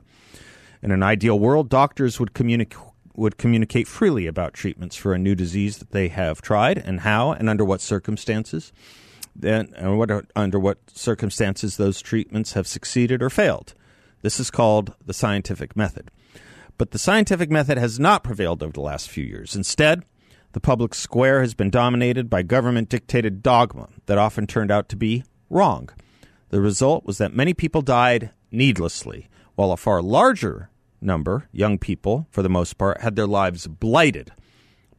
In 0.83 0.91
an 0.91 1.01
ideal 1.01 1.39
world, 1.39 1.67
doctors 1.67 2.19
would 2.19 2.35
communicate 2.35 2.77
would 3.17 3.37
communicate 3.37 3.87
freely 3.87 4.27
about 4.27 4.53
treatments 4.53 4.95
for 4.95 5.13
a 5.13 5.17
new 5.17 5.35
disease 5.35 5.79
that 5.79 5.91
they 5.91 6.07
have 6.07 6.41
tried 6.41 6.77
and 6.77 7.01
how 7.01 7.31
and 7.31 7.49
under 7.49 7.65
what 7.65 7.81
circumstances, 7.81 8.71
then 9.35 9.73
and 9.75 9.97
what 9.97 10.09
uh, 10.09 10.21
under 10.35 10.59
what 10.59 10.77
circumstances 10.91 11.75
those 11.75 12.01
treatments 12.01 12.53
have 12.53 12.67
succeeded 12.67 13.21
or 13.21 13.29
failed. 13.29 13.73
This 14.21 14.39
is 14.39 14.51
called 14.51 14.93
the 15.05 15.13
scientific 15.13 15.75
method. 15.75 16.11
But 16.77 16.91
the 16.91 16.99
scientific 16.99 17.49
method 17.49 17.77
has 17.79 17.99
not 17.99 18.23
prevailed 18.23 18.61
over 18.61 18.71
the 18.73 18.81
last 18.81 19.09
few 19.09 19.23
years. 19.23 19.55
Instead, 19.55 20.03
the 20.53 20.59
public 20.59 20.93
square 20.93 21.41
has 21.41 21.55
been 21.55 21.71
dominated 21.71 22.29
by 22.29 22.43
government 22.43 22.89
dictated 22.89 23.41
dogma 23.41 23.89
that 24.05 24.19
often 24.19 24.45
turned 24.45 24.71
out 24.71 24.89
to 24.89 24.95
be 24.95 25.23
wrong. 25.49 25.89
The 26.49 26.61
result 26.61 27.03
was 27.03 27.17
that 27.17 27.33
many 27.33 27.53
people 27.53 27.81
died 27.81 28.31
needlessly, 28.51 29.27
while 29.55 29.71
a 29.71 29.77
far 29.77 30.01
larger 30.03 30.69
number, 31.01 31.47
young 31.51 31.77
people 31.77 32.27
for 32.31 32.41
the 32.41 32.49
most 32.49 32.77
part, 32.77 33.01
had 33.01 33.15
their 33.15 33.27
lives 33.27 33.67
blighted 33.67 34.31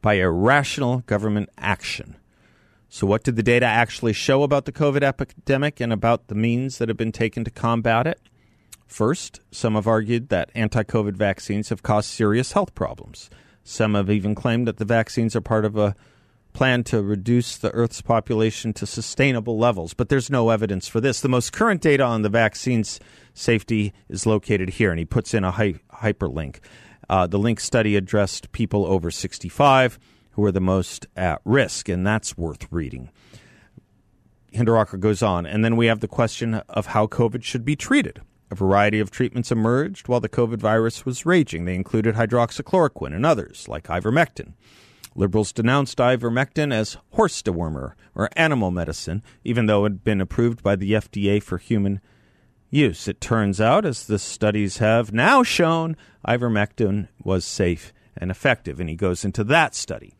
by 0.01 0.15
irrational 0.15 1.01
government 1.07 1.49
action. 1.59 2.17
So, 2.89 3.07
what 3.07 3.23
did 3.23 3.37
the 3.37 3.43
data 3.43 3.67
actually 3.67 4.15
show 4.15 4.43
about 4.43 4.65
the 4.65 4.73
COVID 4.73 5.03
epidemic 5.03 5.81
and 5.81 5.93
about 5.93 6.29
the 6.29 6.35
means 6.35 6.79
that 6.79 6.89
have 6.89 6.97
been 6.97 7.13
taken 7.13 7.45
to 7.45 7.51
combat 7.51 8.07
it? 8.07 8.21
First, 8.87 9.41
some 9.51 9.75
have 9.75 9.87
argued 9.87 10.31
that 10.31 10.51
anti 10.55 10.83
COVID 10.83 11.15
vaccines 11.15 11.69
have 11.69 11.83
caused 11.83 12.09
serious 12.09 12.53
health 12.53 12.75
problems. 12.75 13.29
Some 13.63 13.95
have 13.95 14.09
even 14.09 14.35
claimed 14.35 14.67
that 14.67 14.79
the 14.79 14.87
vaccines 14.87 15.37
are 15.37 15.43
part 15.43 15.67
of 15.67 15.77
a 15.77 15.95
plan 16.53 16.83
to 16.85 17.03
reduce 17.03 17.57
the 17.57 17.71
Earth's 17.71 18.01
population 18.01 18.73
to 18.75 18.87
sustainable 18.87 19.59
levels, 19.59 19.95
but 19.95 20.09
there's 20.09 20.31
no 20.31 20.51
evidence 20.51 20.89
for 20.89 21.01
this. 21.01 21.21
The 21.21 21.29
most 21.29 21.53
current 21.53 21.81
data 21.81 22.03
on 22.03 22.23
the 22.23 22.29
vaccine's 22.29 22.99
safety 23.35 23.93
is 24.09 24.27
located 24.27 24.71
here, 24.71 24.91
and 24.91 24.99
he 24.99 25.05
puts 25.05 25.35
in 25.35 25.45
a 25.45 25.53
hy- 25.53 25.81
hyperlink. 25.93 26.59
Uh, 27.09 27.27
the 27.27 27.39
link 27.39 27.61
study 27.61 27.97
addressed 27.97 28.53
people 28.53 28.85
over 28.85 29.11
65 29.11 29.99
who 30.33 30.45
are 30.45 30.53
the 30.53 30.61
most 30.61 31.07
at 31.17 31.41
risk, 31.45 31.89
and 31.89 32.07
that's 32.07 32.39
worth 32.39 32.69
reading. 32.71 33.11
Hinderaker 34.53 34.99
goes 35.01 35.23
on, 35.23 35.47
and 35.47 35.65
then 35.65 35.77
we 35.77 35.87
have 35.87 36.01
the 36.01 36.09
question 36.09 36.55
of 36.69 36.87
how 36.87 37.07
COVID 37.07 37.43
should 37.43 37.65
be 37.65 37.77
treated. 37.77 38.21
A 38.51 38.55
variety 38.55 39.01
of 39.01 39.11
treatments 39.11 39.51
emerged 39.51 40.09
while 40.09 40.21
the 40.21 40.29
COVID 40.29 40.59
virus 40.59 41.05
was 41.05 41.27
raging. 41.27 41.65
They 41.65 41.75
included 41.75 42.15
hydroxychloroquine 42.15 43.15
and 43.15 43.27
others, 43.27 43.67
like 43.69 43.89
ivermectin. 43.89 44.55
Liberals 45.19 45.53
denounced 45.53 45.99
ivermectin 45.99 46.73
as 46.73 46.97
horse 47.11 47.43
dewormer 47.43 47.95
or 48.15 48.31
animal 48.37 48.71
medicine, 48.71 49.25
even 49.43 49.67
though 49.67 49.85
it 49.85 49.91
had 49.91 50.05
been 50.05 50.21
approved 50.21 50.63
by 50.63 50.77
the 50.77 50.93
FDA 50.93 51.43
for 51.43 51.59
human 51.59 52.01
use. 52.71 53.09
It 53.09 53.21
turns 53.21 53.61
out, 53.61 53.85
as 53.85 54.07
the 54.07 54.21
studies 54.21 54.79
have 54.79 55.13
now 55.13 55.43
shown, 55.43 55.97
ivermectin 56.25 57.09
was 57.21 57.45
safe 57.45 57.93
and 58.17 58.31
effective, 58.31 58.79
and 58.79 58.89
he 58.89 58.95
goes 58.95 59.25
into 59.25 59.43
that 59.43 59.75
study. 59.75 60.15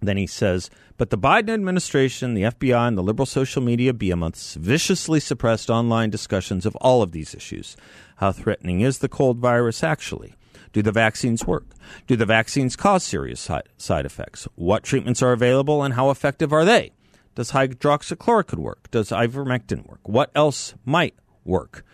Then 0.00 0.16
he 0.16 0.28
says, 0.28 0.70
but 0.96 1.10
the 1.10 1.18
Biden 1.18 1.52
administration, 1.52 2.34
the 2.34 2.42
FBI, 2.42 2.86
and 2.86 2.96
the 2.96 3.02
liberal 3.02 3.26
social 3.26 3.62
media 3.62 3.92
behemoths 3.92 4.54
viciously 4.54 5.18
suppressed 5.18 5.70
online 5.70 6.10
discussions 6.10 6.64
of 6.64 6.76
all 6.76 7.02
of 7.02 7.10
these 7.10 7.34
issues. 7.34 7.76
How 8.18 8.30
threatening 8.30 8.80
is 8.80 8.98
the 8.98 9.08
cold 9.08 9.38
virus 9.38 9.82
actually? 9.82 10.36
Do 10.74 10.82
the 10.82 10.92
vaccines 10.92 11.46
work? 11.46 11.66
Do 12.08 12.16
the 12.16 12.26
vaccines 12.26 12.74
cause 12.74 13.04
serious 13.04 13.48
side 13.78 14.04
effects? 14.04 14.48
What 14.56 14.82
treatments 14.82 15.22
are 15.22 15.32
available 15.32 15.84
and 15.84 15.94
how 15.94 16.10
effective 16.10 16.52
are 16.52 16.64
they? 16.64 16.90
Does 17.36 17.52
hydroxychloroquine 17.52 18.58
work? 18.58 18.90
Does 18.90 19.10
ivermectin 19.10 19.86
work? 19.88 20.00
What 20.02 20.32
else 20.34 20.74
might 20.84 21.14
work? 21.44 21.84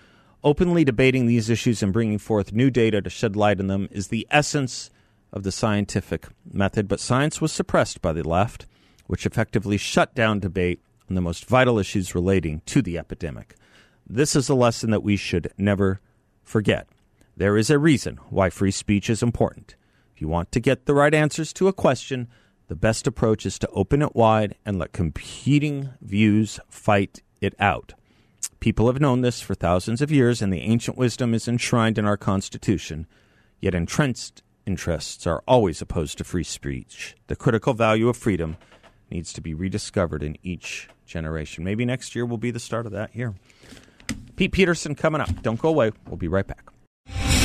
Openly 0.42 0.82
debating 0.82 1.26
these 1.26 1.50
issues 1.50 1.82
and 1.82 1.92
bringing 1.92 2.16
forth 2.18 2.54
new 2.54 2.70
data 2.70 3.02
to 3.02 3.10
shed 3.10 3.36
light 3.36 3.60
on 3.60 3.66
them 3.66 3.86
is 3.90 4.08
the 4.08 4.26
essence 4.30 4.90
of 5.30 5.42
the 5.42 5.52
scientific 5.52 6.28
method, 6.50 6.88
but 6.88 7.00
science 7.00 7.38
was 7.38 7.52
suppressed 7.52 8.00
by 8.00 8.14
the 8.14 8.26
left, 8.26 8.66
which 9.06 9.26
effectively 9.26 9.76
shut 9.76 10.14
down 10.14 10.40
debate 10.40 10.80
on 11.10 11.16
the 11.16 11.20
most 11.20 11.44
vital 11.44 11.78
issues 11.78 12.14
relating 12.14 12.62
to 12.64 12.80
the 12.80 12.96
epidemic. 12.96 13.56
This 14.08 14.34
is 14.34 14.48
a 14.48 14.54
lesson 14.54 14.90
that 14.90 15.02
we 15.02 15.16
should 15.16 15.52
never 15.58 16.00
forget. 16.42 16.88
There 17.40 17.56
is 17.56 17.70
a 17.70 17.78
reason 17.78 18.18
why 18.28 18.50
free 18.50 18.70
speech 18.70 19.08
is 19.08 19.22
important. 19.22 19.74
If 20.14 20.20
you 20.20 20.28
want 20.28 20.52
to 20.52 20.60
get 20.60 20.84
the 20.84 20.92
right 20.92 21.14
answers 21.14 21.54
to 21.54 21.68
a 21.68 21.72
question, 21.72 22.28
the 22.68 22.76
best 22.76 23.06
approach 23.06 23.46
is 23.46 23.58
to 23.60 23.68
open 23.70 24.02
it 24.02 24.14
wide 24.14 24.56
and 24.66 24.78
let 24.78 24.92
competing 24.92 25.88
views 26.02 26.60
fight 26.68 27.22
it 27.40 27.54
out. 27.58 27.94
People 28.60 28.88
have 28.88 29.00
known 29.00 29.22
this 29.22 29.40
for 29.40 29.54
thousands 29.54 30.02
of 30.02 30.12
years, 30.12 30.42
and 30.42 30.52
the 30.52 30.60
ancient 30.60 30.98
wisdom 30.98 31.32
is 31.32 31.48
enshrined 31.48 31.96
in 31.96 32.04
our 32.04 32.18
Constitution. 32.18 33.06
Yet 33.58 33.74
entrenched 33.74 34.42
interests 34.66 35.26
are 35.26 35.42
always 35.48 35.80
opposed 35.80 36.18
to 36.18 36.24
free 36.24 36.44
speech. 36.44 37.16
The 37.28 37.36
critical 37.36 37.72
value 37.72 38.10
of 38.10 38.18
freedom 38.18 38.58
needs 39.10 39.32
to 39.32 39.40
be 39.40 39.54
rediscovered 39.54 40.22
in 40.22 40.36
each 40.42 40.90
generation. 41.06 41.64
Maybe 41.64 41.86
next 41.86 42.14
year 42.14 42.26
will 42.26 42.36
be 42.36 42.50
the 42.50 42.60
start 42.60 42.84
of 42.84 42.92
that 42.92 43.16
year. 43.16 43.34
Pete 44.36 44.52
Peterson 44.52 44.94
coming 44.94 45.22
up. 45.22 45.40
Don't 45.40 45.58
go 45.58 45.70
away. 45.70 45.92
We'll 46.06 46.18
be 46.18 46.28
right 46.28 46.46
back. 46.46 46.70